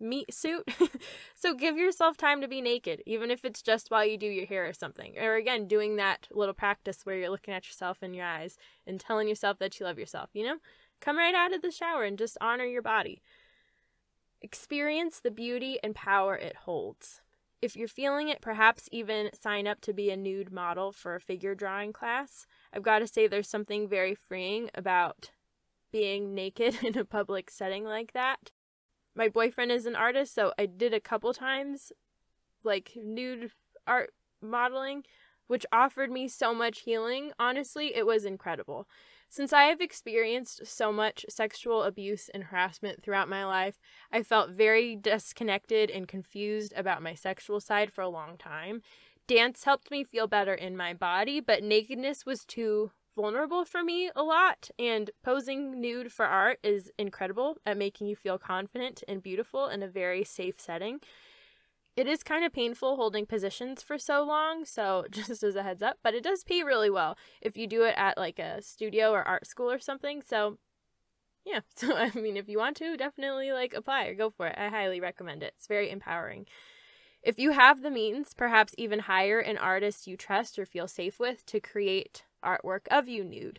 meat 0.00 0.32
suit. 0.32 0.68
so 1.34 1.54
give 1.54 1.76
yourself 1.76 2.16
time 2.16 2.40
to 2.40 2.48
be 2.48 2.60
naked, 2.60 3.02
even 3.06 3.30
if 3.30 3.44
it's 3.44 3.62
just 3.62 3.90
while 3.90 4.04
you 4.04 4.16
do 4.16 4.26
your 4.26 4.46
hair 4.46 4.66
or 4.66 4.72
something. 4.72 5.18
Or 5.18 5.36
again, 5.36 5.66
doing 5.66 5.96
that 5.96 6.28
little 6.30 6.54
practice 6.54 7.00
where 7.04 7.16
you're 7.16 7.30
looking 7.30 7.54
at 7.54 7.66
yourself 7.66 8.02
in 8.02 8.14
your 8.14 8.26
eyes 8.26 8.56
and 8.86 9.00
telling 9.00 9.28
yourself 9.28 9.58
that 9.58 9.78
you 9.80 9.86
love 9.86 9.98
yourself, 9.98 10.30
you 10.34 10.44
know? 10.44 10.58
Come 11.00 11.16
right 11.16 11.34
out 11.34 11.54
of 11.54 11.62
the 11.62 11.70
shower 11.70 12.04
and 12.04 12.18
just 12.18 12.38
honor 12.40 12.64
your 12.64 12.82
body. 12.82 13.22
Experience 14.40 15.20
the 15.20 15.30
beauty 15.30 15.78
and 15.82 15.94
power 15.94 16.36
it 16.36 16.56
holds. 16.56 17.20
If 17.60 17.76
you're 17.76 17.88
feeling 17.88 18.28
it, 18.28 18.40
perhaps 18.40 18.88
even 18.92 19.30
sign 19.38 19.66
up 19.66 19.80
to 19.82 19.92
be 19.92 20.10
a 20.10 20.16
nude 20.16 20.52
model 20.52 20.92
for 20.92 21.16
a 21.16 21.20
figure 21.20 21.54
drawing 21.54 21.92
class. 21.92 22.46
I've 22.72 22.82
got 22.82 23.00
to 23.00 23.06
say, 23.06 23.26
there's 23.26 23.48
something 23.48 23.88
very 23.88 24.14
freeing 24.14 24.70
about 24.74 25.30
being 25.90 26.34
naked 26.34 26.78
in 26.84 26.96
a 26.96 27.04
public 27.04 27.50
setting 27.50 27.84
like 27.84 28.12
that. 28.12 28.52
My 29.14 29.28
boyfriend 29.28 29.72
is 29.72 29.86
an 29.86 29.96
artist, 29.96 30.34
so 30.34 30.52
I 30.56 30.66
did 30.66 30.94
a 30.94 31.00
couple 31.00 31.32
times 31.34 31.90
like 32.62 32.92
nude 32.96 33.50
art 33.86 34.10
modeling, 34.40 35.02
which 35.48 35.66
offered 35.72 36.12
me 36.12 36.28
so 36.28 36.54
much 36.54 36.80
healing. 36.80 37.32
Honestly, 37.40 37.96
it 37.96 38.06
was 38.06 38.24
incredible. 38.24 38.86
Since 39.30 39.52
I 39.52 39.64
have 39.64 39.80
experienced 39.80 40.66
so 40.66 40.90
much 40.90 41.26
sexual 41.28 41.82
abuse 41.82 42.30
and 42.30 42.44
harassment 42.44 43.02
throughout 43.02 43.28
my 43.28 43.44
life, 43.44 43.78
I 44.10 44.22
felt 44.22 44.50
very 44.50 44.96
disconnected 44.96 45.90
and 45.90 46.08
confused 46.08 46.72
about 46.74 47.02
my 47.02 47.14
sexual 47.14 47.60
side 47.60 47.92
for 47.92 48.00
a 48.00 48.08
long 48.08 48.38
time. 48.38 48.82
Dance 49.26 49.64
helped 49.64 49.90
me 49.90 50.02
feel 50.02 50.26
better 50.26 50.54
in 50.54 50.76
my 50.76 50.94
body, 50.94 51.40
but 51.40 51.62
nakedness 51.62 52.24
was 52.24 52.46
too 52.46 52.90
vulnerable 53.14 53.66
for 53.66 53.82
me 53.84 54.10
a 54.16 54.22
lot, 54.22 54.70
and 54.78 55.10
posing 55.22 55.78
nude 55.78 56.10
for 56.10 56.24
art 56.24 56.58
is 56.62 56.90
incredible 56.98 57.58
at 57.66 57.76
making 57.76 58.06
you 58.06 58.16
feel 58.16 58.38
confident 58.38 59.02
and 59.06 59.22
beautiful 59.22 59.68
in 59.68 59.82
a 59.82 59.88
very 59.88 60.24
safe 60.24 60.58
setting 60.58 61.00
it 61.98 62.06
is 62.06 62.22
kind 62.22 62.44
of 62.44 62.52
painful 62.52 62.94
holding 62.94 63.26
positions 63.26 63.82
for 63.82 63.98
so 63.98 64.22
long, 64.22 64.64
so 64.64 65.04
just 65.10 65.42
as 65.42 65.56
a 65.56 65.64
heads 65.64 65.82
up, 65.82 65.98
but 66.04 66.14
it 66.14 66.22
does 66.22 66.44
pay 66.44 66.62
really 66.62 66.88
well 66.88 67.18
if 67.42 67.56
you 67.56 67.66
do 67.66 67.82
it 67.82 67.94
at 67.96 68.16
like 68.16 68.38
a 68.38 68.62
studio 68.62 69.10
or 69.10 69.24
art 69.24 69.48
school 69.48 69.68
or 69.68 69.80
something. 69.80 70.22
So 70.22 70.58
yeah, 71.44 71.60
so 71.74 71.96
I 71.96 72.12
mean 72.14 72.36
if 72.36 72.48
you 72.48 72.56
want 72.56 72.76
to, 72.76 72.96
definitely 72.96 73.50
like 73.50 73.74
apply 73.74 74.06
or 74.06 74.14
go 74.14 74.30
for 74.30 74.46
it. 74.46 74.54
I 74.56 74.68
highly 74.68 75.00
recommend 75.00 75.42
it. 75.42 75.54
It's 75.56 75.66
very 75.66 75.90
empowering. 75.90 76.46
If 77.20 77.36
you 77.36 77.50
have 77.50 77.82
the 77.82 77.90
means, 77.90 78.32
perhaps 78.32 78.74
even 78.78 79.00
hire 79.00 79.40
an 79.40 79.58
artist 79.58 80.06
you 80.06 80.16
trust 80.16 80.56
or 80.56 80.64
feel 80.64 80.86
safe 80.86 81.18
with 81.18 81.44
to 81.46 81.58
create 81.58 82.22
artwork 82.44 82.86
of 82.92 83.08
you 83.08 83.24
nude. 83.24 83.58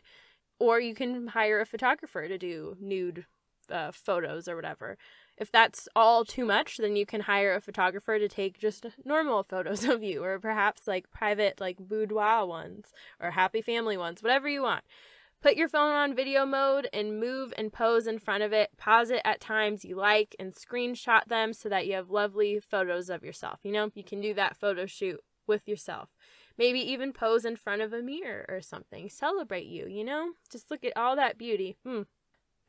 Or 0.59 0.79
you 0.79 0.95
can 0.95 1.27
hire 1.27 1.59
a 1.59 1.65
photographer 1.65 2.29
to 2.29 2.37
do 2.37 2.77
nude 2.79 3.25
uh, 3.69 3.91
photos 3.91 4.47
or 4.47 4.55
whatever. 4.55 4.97
If 5.39 5.53
that's 5.53 5.87
all 5.95 6.25
too 6.25 6.43
much, 6.43 6.77
then 6.77 6.97
you 6.97 7.05
can 7.05 7.21
hire 7.21 7.55
a 7.55 7.61
photographer 7.61 8.19
to 8.19 8.27
take 8.27 8.59
just 8.59 8.85
normal 9.05 9.41
photos 9.41 9.83
of 9.87 10.03
you, 10.03 10.21
or 10.21 10.37
perhaps 10.37 10.85
like 10.85 11.09
private, 11.11 11.61
like 11.61 11.77
boudoir 11.79 12.45
ones, 12.45 12.91
or 13.21 13.31
happy 13.31 13.61
family 13.61 13.95
ones, 13.95 14.21
whatever 14.21 14.49
you 14.49 14.61
want. 14.61 14.83
Put 15.41 15.55
your 15.55 15.69
phone 15.69 15.93
on 15.93 16.13
video 16.13 16.45
mode 16.45 16.89
and 16.91 17.17
move 17.17 17.53
and 17.57 17.71
pose 17.71 18.05
in 18.05 18.19
front 18.19 18.43
of 18.43 18.51
it. 18.51 18.71
Pause 18.77 19.11
it 19.11 19.21
at 19.23 19.39
times 19.39 19.85
you 19.85 19.95
like 19.95 20.35
and 20.37 20.53
screenshot 20.53 21.23
them 21.27 21.53
so 21.53 21.69
that 21.69 21.87
you 21.87 21.93
have 21.93 22.09
lovely 22.09 22.59
photos 22.59 23.09
of 23.09 23.23
yourself. 23.23 23.59
You 23.63 23.71
know, 23.71 23.89
you 23.95 24.03
can 24.03 24.19
do 24.19 24.33
that 24.33 24.57
photo 24.57 24.85
shoot 24.85 25.21
with 25.47 25.65
yourself. 25.65 26.09
Maybe 26.57 26.81
even 26.81 27.13
pose 27.13 27.45
in 27.45 27.55
front 27.55 27.81
of 27.81 27.93
a 27.93 28.01
mirror 28.01 28.45
or 28.49 28.59
something. 28.59 29.09
Celebrate 29.09 29.67
you, 29.67 29.87
you 29.87 30.03
know? 30.03 30.31
Just 30.51 30.69
look 30.69 30.83
at 30.83 30.97
all 30.97 31.15
that 31.15 31.37
beauty. 31.37 31.77
Hmm 31.85 32.01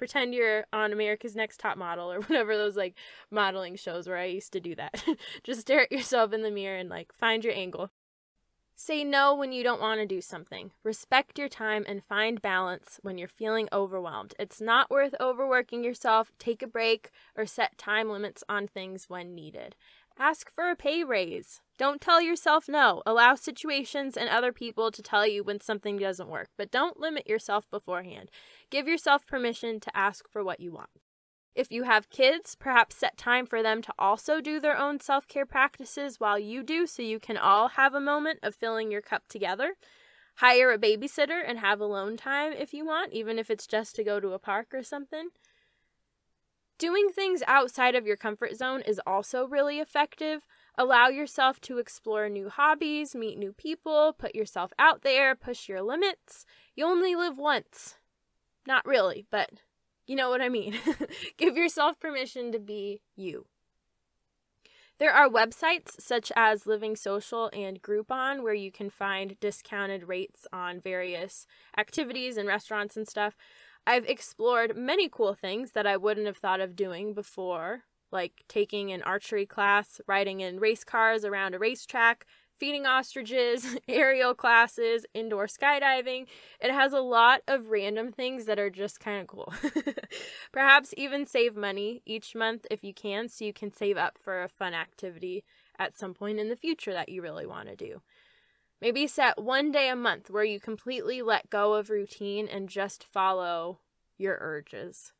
pretend 0.00 0.34
you're 0.34 0.64
on 0.72 0.94
America's 0.94 1.36
Next 1.36 1.60
Top 1.60 1.76
Model 1.76 2.10
or 2.10 2.20
whatever 2.22 2.56
those 2.56 2.74
like 2.74 2.94
modeling 3.30 3.76
shows 3.76 4.08
where 4.08 4.16
I 4.16 4.24
used 4.24 4.50
to 4.54 4.58
do 4.60 4.74
that. 4.74 5.04
Just 5.44 5.60
stare 5.60 5.82
at 5.82 5.92
yourself 5.92 6.32
in 6.32 6.40
the 6.40 6.50
mirror 6.50 6.78
and 6.78 6.88
like 6.88 7.12
find 7.12 7.44
your 7.44 7.52
angle. 7.52 7.90
Say 8.74 9.04
no 9.04 9.34
when 9.34 9.52
you 9.52 9.62
don't 9.62 9.80
want 9.80 10.00
to 10.00 10.06
do 10.06 10.22
something. 10.22 10.70
Respect 10.82 11.38
your 11.38 11.50
time 11.50 11.84
and 11.86 12.02
find 12.02 12.40
balance 12.40 12.98
when 13.02 13.18
you're 13.18 13.28
feeling 13.28 13.68
overwhelmed. 13.70 14.32
It's 14.38 14.58
not 14.58 14.90
worth 14.90 15.14
overworking 15.20 15.84
yourself. 15.84 16.32
Take 16.38 16.62
a 16.62 16.66
break 16.66 17.10
or 17.36 17.44
set 17.44 17.76
time 17.76 18.08
limits 18.08 18.42
on 18.48 18.66
things 18.66 19.04
when 19.06 19.34
needed. 19.34 19.76
Ask 20.20 20.52
for 20.52 20.68
a 20.68 20.76
pay 20.76 21.02
raise. 21.02 21.62
Don't 21.78 21.98
tell 21.98 22.20
yourself 22.20 22.68
no. 22.68 23.02
Allow 23.06 23.36
situations 23.36 24.18
and 24.18 24.28
other 24.28 24.52
people 24.52 24.90
to 24.90 25.00
tell 25.00 25.26
you 25.26 25.42
when 25.42 25.62
something 25.62 25.96
doesn't 25.96 26.28
work, 26.28 26.50
but 26.58 26.70
don't 26.70 27.00
limit 27.00 27.26
yourself 27.26 27.70
beforehand. 27.70 28.30
Give 28.68 28.86
yourself 28.86 29.26
permission 29.26 29.80
to 29.80 29.96
ask 29.96 30.28
for 30.30 30.44
what 30.44 30.60
you 30.60 30.72
want. 30.72 30.90
If 31.54 31.72
you 31.72 31.84
have 31.84 32.10
kids, 32.10 32.54
perhaps 32.54 32.96
set 32.96 33.16
time 33.16 33.46
for 33.46 33.62
them 33.62 33.80
to 33.80 33.94
also 33.98 34.42
do 34.42 34.60
their 34.60 34.76
own 34.76 35.00
self 35.00 35.26
care 35.26 35.46
practices 35.46 36.20
while 36.20 36.38
you 36.38 36.62
do 36.62 36.86
so 36.86 37.00
you 37.00 37.18
can 37.18 37.38
all 37.38 37.68
have 37.68 37.94
a 37.94 38.00
moment 38.00 38.40
of 38.42 38.54
filling 38.54 38.92
your 38.92 39.00
cup 39.00 39.22
together. 39.26 39.76
Hire 40.36 40.70
a 40.70 40.78
babysitter 40.78 41.40
and 41.42 41.60
have 41.60 41.80
alone 41.80 42.18
time 42.18 42.52
if 42.52 42.74
you 42.74 42.84
want, 42.84 43.14
even 43.14 43.38
if 43.38 43.48
it's 43.48 43.66
just 43.66 43.96
to 43.96 44.04
go 44.04 44.20
to 44.20 44.34
a 44.34 44.38
park 44.38 44.66
or 44.74 44.82
something. 44.82 45.30
Doing 46.80 47.10
things 47.10 47.42
outside 47.46 47.94
of 47.94 48.06
your 48.06 48.16
comfort 48.16 48.56
zone 48.56 48.80
is 48.80 48.98
also 49.06 49.46
really 49.46 49.80
effective. 49.80 50.46
Allow 50.78 51.08
yourself 51.08 51.60
to 51.60 51.76
explore 51.76 52.30
new 52.30 52.48
hobbies, 52.48 53.14
meet 53.14 53.36
new 53.36 53.52
people, 53.52 54.14
put 54.18 54.34
yourself 54.34 54.72
out 54.78 55.02
there, 55.02 55.34
push 55.34 55.68
your 55.68 55.82
limits. 55.82 56.46
You 56.74 56.86
only 56.86 57.14
live 57.14 57.36
once. 57.36 57.96
Not 58.66 58.86
really, 58.86 59.26
but 59.30 59.50
you 60.06 60.16
know 60.16 60.30
what 60.30 60.40
I 60.40 60.48
mean. 60.48 60.74
Give 61.36 61.54
yourself 61.54 62.00
permission 62.00 62.50
to 62.52 62.58
be 62.58 63.02
you. 63.14 63.44
There 64.98 65.12
are 65.12 65.28
websites 65.28 66.00
such 66.00 66.32
as 66.34 66.66
Living 66.66 66.96
Social 66.96 67.50
and 67.52 67.82
Groupon 67.82 68.42
where 68.42 68.54
you 68.54 68.72
can 68.72 68.88
find 68.88 69.38
discounted 69.38 70.08
rates 70.08 70.46
on 70.50 70.80
various 70.80 71.46
activities 71.76 72.38
and 72.38 72.48
restaurants 72.48 72.96
and 72.96 73.06
stuff. 73.06 73.36
I've 73.86 74.04
explored 74.06 74.76
many 74.76 75.08
cool 75.08 75.34
things 75.34 75.72
that 75.72 75.86
I 75.86 75.96
wouldn't 75.96 76.26
have 76.26 76.36
thought 76.36 76.60
of 76.60 76.76
doing 76.76 77.14
before, 77.14 77.84
like 78.12 78.44
taking 78.48 78.92
an 78.92 79.02
archery 79.02 79.46
class, 79.46 80.00
riding 80.06 80.40
in 80.40 80.60
race 80.60 80.84
cars 80.84 81.24
around 81.24 81.54
a 81.54 81.58
racetrack, 81.58 82.26
feeding 82.52 82.86
ostriches, 82.86 83.78
aerial 83.88 84.34
classes, 84.34 85.06
indoor 85.14 85.46
skydiving. 85.46 86.26
It 86.60 86.70
has 86.70 86.92
a 86.92 87.00
lot 87.00 87.40
of 87.48 87.70
random 87.70 88.12
things 88.12 88.44
that 88.44 88.58
are 88.58 88.70
just 88.70 89.00
kind 89.00 89.20
of 89.20 89.26
cool. 89.26 89.52
Perhaps 90.52 90.92
even 90.96 91.26
save 91.26 91.56
money 91.56 92.02
each 92.04 92.34
month 92.34 92.66
if 92.70 92.84
you 92.84 92.92
can, 92.92 93.28
so 93.28 93.44
you 93.44 93.52
can 93.52 93.72
save 93.72 93.96
up 93.96 94.18
for 94.20 94.42
a 94.42 94.48
fun 94.48 94.74
activity 94.74 95.42
at 95.78 95.98
some 95.98 96.12
point 96.12 96.38
in 96.38 96.50
the 96.50 96.56
future 96.56 96.92
that 96.92 97.08
you 97.08 97.22
really 97.22 97.46
want 97.46 97.68
to 97.68 97.76
do. 97.76 98.02
Maybe 98.80 99.06
set 99.06 99.42
one 99.42 99.70
day 99.70 99.88
a 99.88 99.96
month 99.96 100.30
where 100.30 100.44
you 100.44 100.58
completely 100.58 101.22
let 101.22 101.50
go 101.50 101.74
of 101.74 101.90
routine 101.90 102.48
and 102.48 102.68
just 102.68 103.04
follow 103.04 103.80
your 104.16 104.38
urges. 104.40 105.12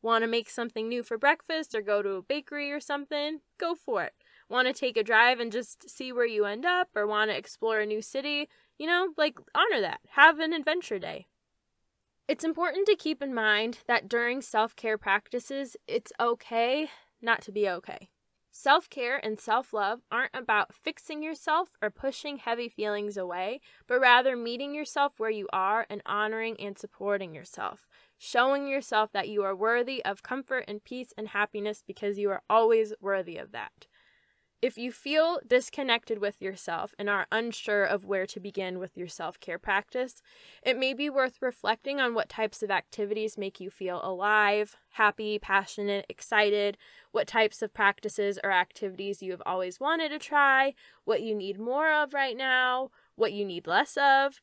Want 0.00 0.22
to 0.22 0.28
make 0.28 0.50
something 0.50 0.88
new 0.88 1.02
for 1.02 1.18
breakfast 1.18 1.74
or 1.74 1.82
go 1.82 2.02
to 2.02 2.10
a 2.14 2.22
bakery 2.22 2.72
or 2.72 2.80
something? 2.80 3.40
Go 3.58 3.74
for 3.74 4.02
it 4.04 4.14
want 4.52 4.68
to 4.68 4.74
take 4.74 4.96
a 4.96 5.02
drive 5.02 5.40
and 5.40 5.50
just 5.50 5.88
see 5.88 6.12
where 6.12 6.26
you 6.26 6.44
end 6.44 6.64
up 6.64 6.90
or 6.94 7.06
want 7.06 7.30
to 7.30 7.36
explore 7.36 7.80
a 7.80 7.86
new 7.86 8.02
city, 8.02 8.48
you 8.78 8.86
know, 8.86 9.08
like 9.16 9.38
honor 9.54 9.80
that. 9.80 10.00
Have 10.10 10.38
an 10.38 10.52
adventure 10.52 10.98
day. 10.98 11.26
It's 12.28 12.44
important 12.44 12.86
to 12.86 12.94
keep 12.94 13.22
in 13.22 13.34
mind 13.34 13.78
that 13.88 14.08
during 14.08 14.42
self 14.42 14.76
care 14.76 14.98
practices, 14.98 15.76
it's 15.88 16.12
okay 16.20 16.90
not 17.20 17.40
to 17.42 17.52
be 17.52 17.68
okay. 17.68 18.10
Self 18.54 18.90
care 18.90 19.16
and 19.24 19.40
self 19.40 19.72
love 19.72 20.02
aren't 20.10 20.34
about 20.34 20.74
fixing 20.74 21.22
yourself 21.22 21.70
or 21.80 21.90
pushing 21.90 22.36
heavy 22.36 22.68
feelings 22.68 23.16
away, 23.16 23.60
but 23.86 23.98
rather 23.98 24.36
meeting 24.36 24.74
yourself 24.74 25.18
where 25.18 25.30
you 25.30 25.48
are 25.54 25.86
and 25.88 26.02
honoring 26.04 26.60
and 26.60 26.78
supporting 26.78 27.34
yourself, 27.34 27.88
showing 28.18 28.68
yourself 28.68 29.10
that 29.12 29.30
you 29.30 29.42
are 29.42 29.56
worthy 29.56 30.04
of 30.04 30.22
comfort 30.22 30.66
and 30.68 30.84
peace 30.84 31.14
and 31.16 31.28
happiness 31.28 31.82
because 31.86 32.18
you 32.18 32.30
are 32.30 32.42
always 32.50 32.92
worthy 33.00 33.38
of 33.38 33.52
that. 33.52 33.86
If 34.62 34.78
you 34.78 34.92
feel 34.92 35.40
disconnected 35.44 36.20
with 36.20 36.40
yourself 36.40 36.94
and 36.96 37.10
are 37.10 37.26
unsure 37.32 37.82
of 37.82 38.04
where 38.04 38.26
to 38.26 38.38
begin 38.38 38.78
with 38.78 38.96
your 38.96 39.08
self 39.08 39.40
care 39.40 39.58
practice, 39.58 40.22
it 40.62 40.78
may 40.78 40.94
be 40.94 41.10
worth 41.10 41.42
reflecting 41.42 42.00
on 42.00 42.14
what 42.14 42.28
types 42.28 42.62
of 42.62 42.70
activities 42.70 43.36
make 43.36 43.58
you 43.58 43.70
feel 43.70 44.00
alive, 44.04 44.76
happy, 44.90 45.40
passionate, 45.40 46.06
excited, 46.08 46.78
what 47.10 47.26
types 47.26 47.60
of 47.60 47.74
practices 47.74 48.38
or 48.44 48.52
activities 48.52 49.20
you 49.20 49.32
have 49.32 49.42
always 49.44 49.80
wanted 49.80 50.10
to 50.10 50.20
try, 50.20 50.74
what 51.04 51.22
you 51.22 51.34
need 51.34 51.58
more 51.58 51.92
of 51.92 52.14
right 52.14 52.36
now, 52.36 52.90
what 53.16 53.32
you 53.32 53.44
need 53.44 53.66
less 53.66 53.96
of. 53.96 54.40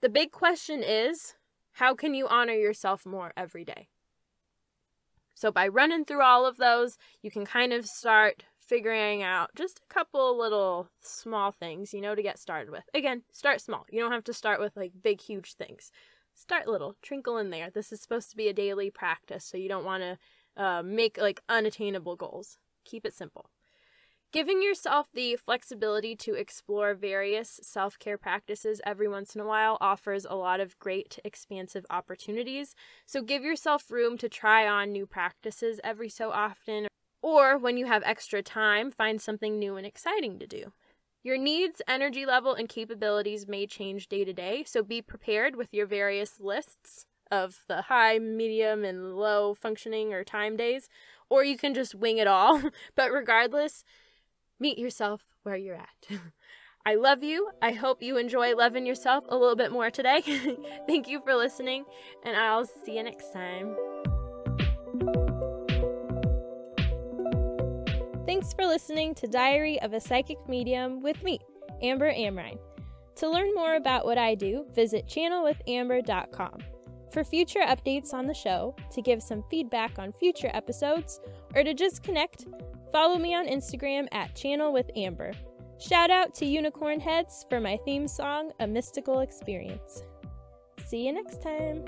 The 0.00 0.08
big 0.08 0.32
question 0.32 0.82
is 0.82 1.34
how 1.72 1.94
can 1.94 2.14
you 2.14 2.26
honor 2.26 2.54
yourself 2.54 3.04
more 3.04 3.34
every 3.36 3.66
day? 3.66 3.88
So, 5.34 5.50
by 5.52 5.68
running 5.68 6.06
through 6.06 6.22
all 6.22 6.46
of 6.46 6.56
those, 6.56 6.96
you 7.20 7.30
can 7.30 7.44
kind 7.44 7.74
of 7.74 7.84
start 7.84 8.44
figuring 8.62 9.22
out 9.22 9.50
just 9.54 9.80
a 9.80 9.92
couple 9.94 10.38
little 10.38 10.88
small 11.00 11.50
things, 11.50 11.92
you 11.92 12.00
know, 12.00 12.14
to 12.14 12.22
get 12.22 12.38
started 12.38 12.70
with. 12.70 12.84
Again, 12.94 13.22
start 13.32 13.60
small. 13.60 13.86
You 13.90 14.00
don't 14.00 14.12
have 14.12 14.24
to 14.24 14.32
start 14.32 14.60
with 14.60 14.76
like 14.76 14.92
big, 15.02 15.20
huge 15.20 15.54
things. 15.54 15.90
Start 16.34 16.68
little, 16.68 16.96
trinkle 17.04 17.40
in 17.40 17.50
there. 17.50 17.70
This 17.70 17.92
is 17.92 18.00
supposed 18.00 18.30
to 18.30 18.36
be 18.36 18.48
a 18.48 18.54
daily 18.54 18.90
practice, 18.90 19.44
so 19.44 19.58
you 19.58 19.68
don't 19.68 19.84
want 19.84 20.02
to 20.02 20.62
uh, 20.62 20.82
make 20.82 21.18
like 21.18 21.42
unattainable 21.48 22.16
goals. 22.16 22.58
Keep 22.84 23.04
it 23.04 23.14
simple. 23.14 23.50
Giving 24.32 24.62
yourself 24.62 25.08
the 25.12 25.36
flexibility 25.36 26.16
to 26.16 26.34
explore 26.34 26.94
various 26.94 27.60
self 27.62 27.98
care 27.98 28.16
practices 28.16 28.80
every 28.86 29.06
once 29.06 29.34
in 29.34 29.42
a 29.42 29.46
while 29.46 29.76
offers 29.78 30.24
a 30.24 30.36
lot 30.36 30.58
of 30.58 30.78
great, 30.78 31.18
expansive 31.22 31.84
opportunities. 31.90 32.74
So 33.04 33.20
give 33.20 33.42
yourself 33.42 33.90
room 33.90 34.16
to 34.18 34.30
try 34.30 34.66
on 34.66 34.90
new 34.90 35.04
practices 35.04 35.80
every 35.84 36.08
so 36.08 36.30
often 36.30 36.86
or 37.22 37.56
when 37.56 37.76
you 37.76 37.86
have 37.86 38.02
extra 38.04 38.42
time, 38.42 38.90
find 38.90 39.22
something 39.22 39.58
new 39.58 39.76
and 39.76 39.86
exciting 39.86 40.38
to 40.40 40.46
do. 40.46 40.72
Your 41.22 41.38
needs, 41.38 41.80
energy 41.86 42.26
level, 42.26 42.54
and 42.54 42.68
capabilities 42.68 43.46
may 43.46 43.66
change 43.66 44.08
day 44.08 44.24
to 44.24 44.32
day, 44.32 44.64
so 44.66 44.82
be 44.82 45.00
prepared 45.00 45.54
with 45.54 45.72
your 45.72 45.86
various 45.86 46.40
lists 46.40 47.06
of 47.30 47.60
the 47.68 47.82
high, 47.82 48.18
medium, 48.18 48.84
and 48.84 49.16
low 49.16 49.54
functioning 49.54 50.12
or 50.12 50.24
time 50.24 50.56
days, 50.56 50.88
or 51.30 51.44
you 51.44 51.56
can 51.56 51.74
just 51.74 51.94
wing 51.94 52.18
it 52.18 52.26
all. 52.26 52.60
but 52.96 53.12
regardless, 53.12 53.84
meet 54.58 54.78
yourself 54.78 55.22
where 55.44 55.56
you're 55.56 55.76
at. 55.76 56.08
I 56.84 56.96
love 56.96 57.22
you. 57.22 57.50
I 57.62 57.72
hope 57.72 58.02
you 58.02 58.16
enjoy 58.16 58.56
loving 58.56 58.84
yourself 58.84 59.24
a 59.28 59.36
little 59.36 59.54
bit 59.54 59.70
more 59.70 59.90
today. 59.90 60.20
Thank 60.88 61.06
you 61.06 61.20
for 61.20 61.36
listening, 61.36 61.84
and 62.24 62.36
I'll 62.36 62.66
see 62.66 62.96
you 62.96 63.04
next 63.04 63.32
time. 63.32 63.76
Thanks 68.42 68.54
for 68.54 68.66
listening 68.66 69.14
to 69.14 69.28
Diary 69.28 69.80
of 69.82 69.92
a 69.92 70.00
Psychic 70.00 70.36
Medium 70.48 71.00
with 71.00 71.22
me, 71.22 71.38
Amber 71.80 72.12
Amrine. 72.12 72.58
To 73.14 73.30
learn 73.30 73.54
more 73.54 73.76
about 73.76 74.04
what 74.04 74.18
I 74.18 74.34
do, 74.34 74.66
visit 74.74 75.06
channelwithamber.com. 75.06 76.58
For 77.12 77.22
future 77.22 77.60
updates 77.60 78.12
on 78.12 78.26
the 78.26 78.34
show, 78.34 78.74
to 78.90 79.00
give 79.00 79.22
some 79.22 79.44
feedback 79.48 80.00
on 80.00 80.10
future 80.10 80.50
episodes, 80.52 81.20
or 81.54 81.62
to 81.62 81.72
just 81.72 82.02
connect, 82.02 82.46
follow 82.90 83.16
me 83.16 83.32
on 83.32 83.46
Instagram 83.46 84.08
at 84.10 84.34
channelwithamber. 84.34 85.36
Shout 85.78 86.10
out 86.10 86.34
to 86.34 86.44
Unicorn 86.44 86.98
Heads 86.98 87.46
for 87.48 87.60
my 87.60 87.78
theme 87.84 88.08
song, 88.08 88.50
A 88.58 88.66
Mystical 88.66 89.20
Experience. 89.20 90.02
See 90.84 91.06
you 91.06 91.12
next 91.12 91.42
time. 91.42 91.84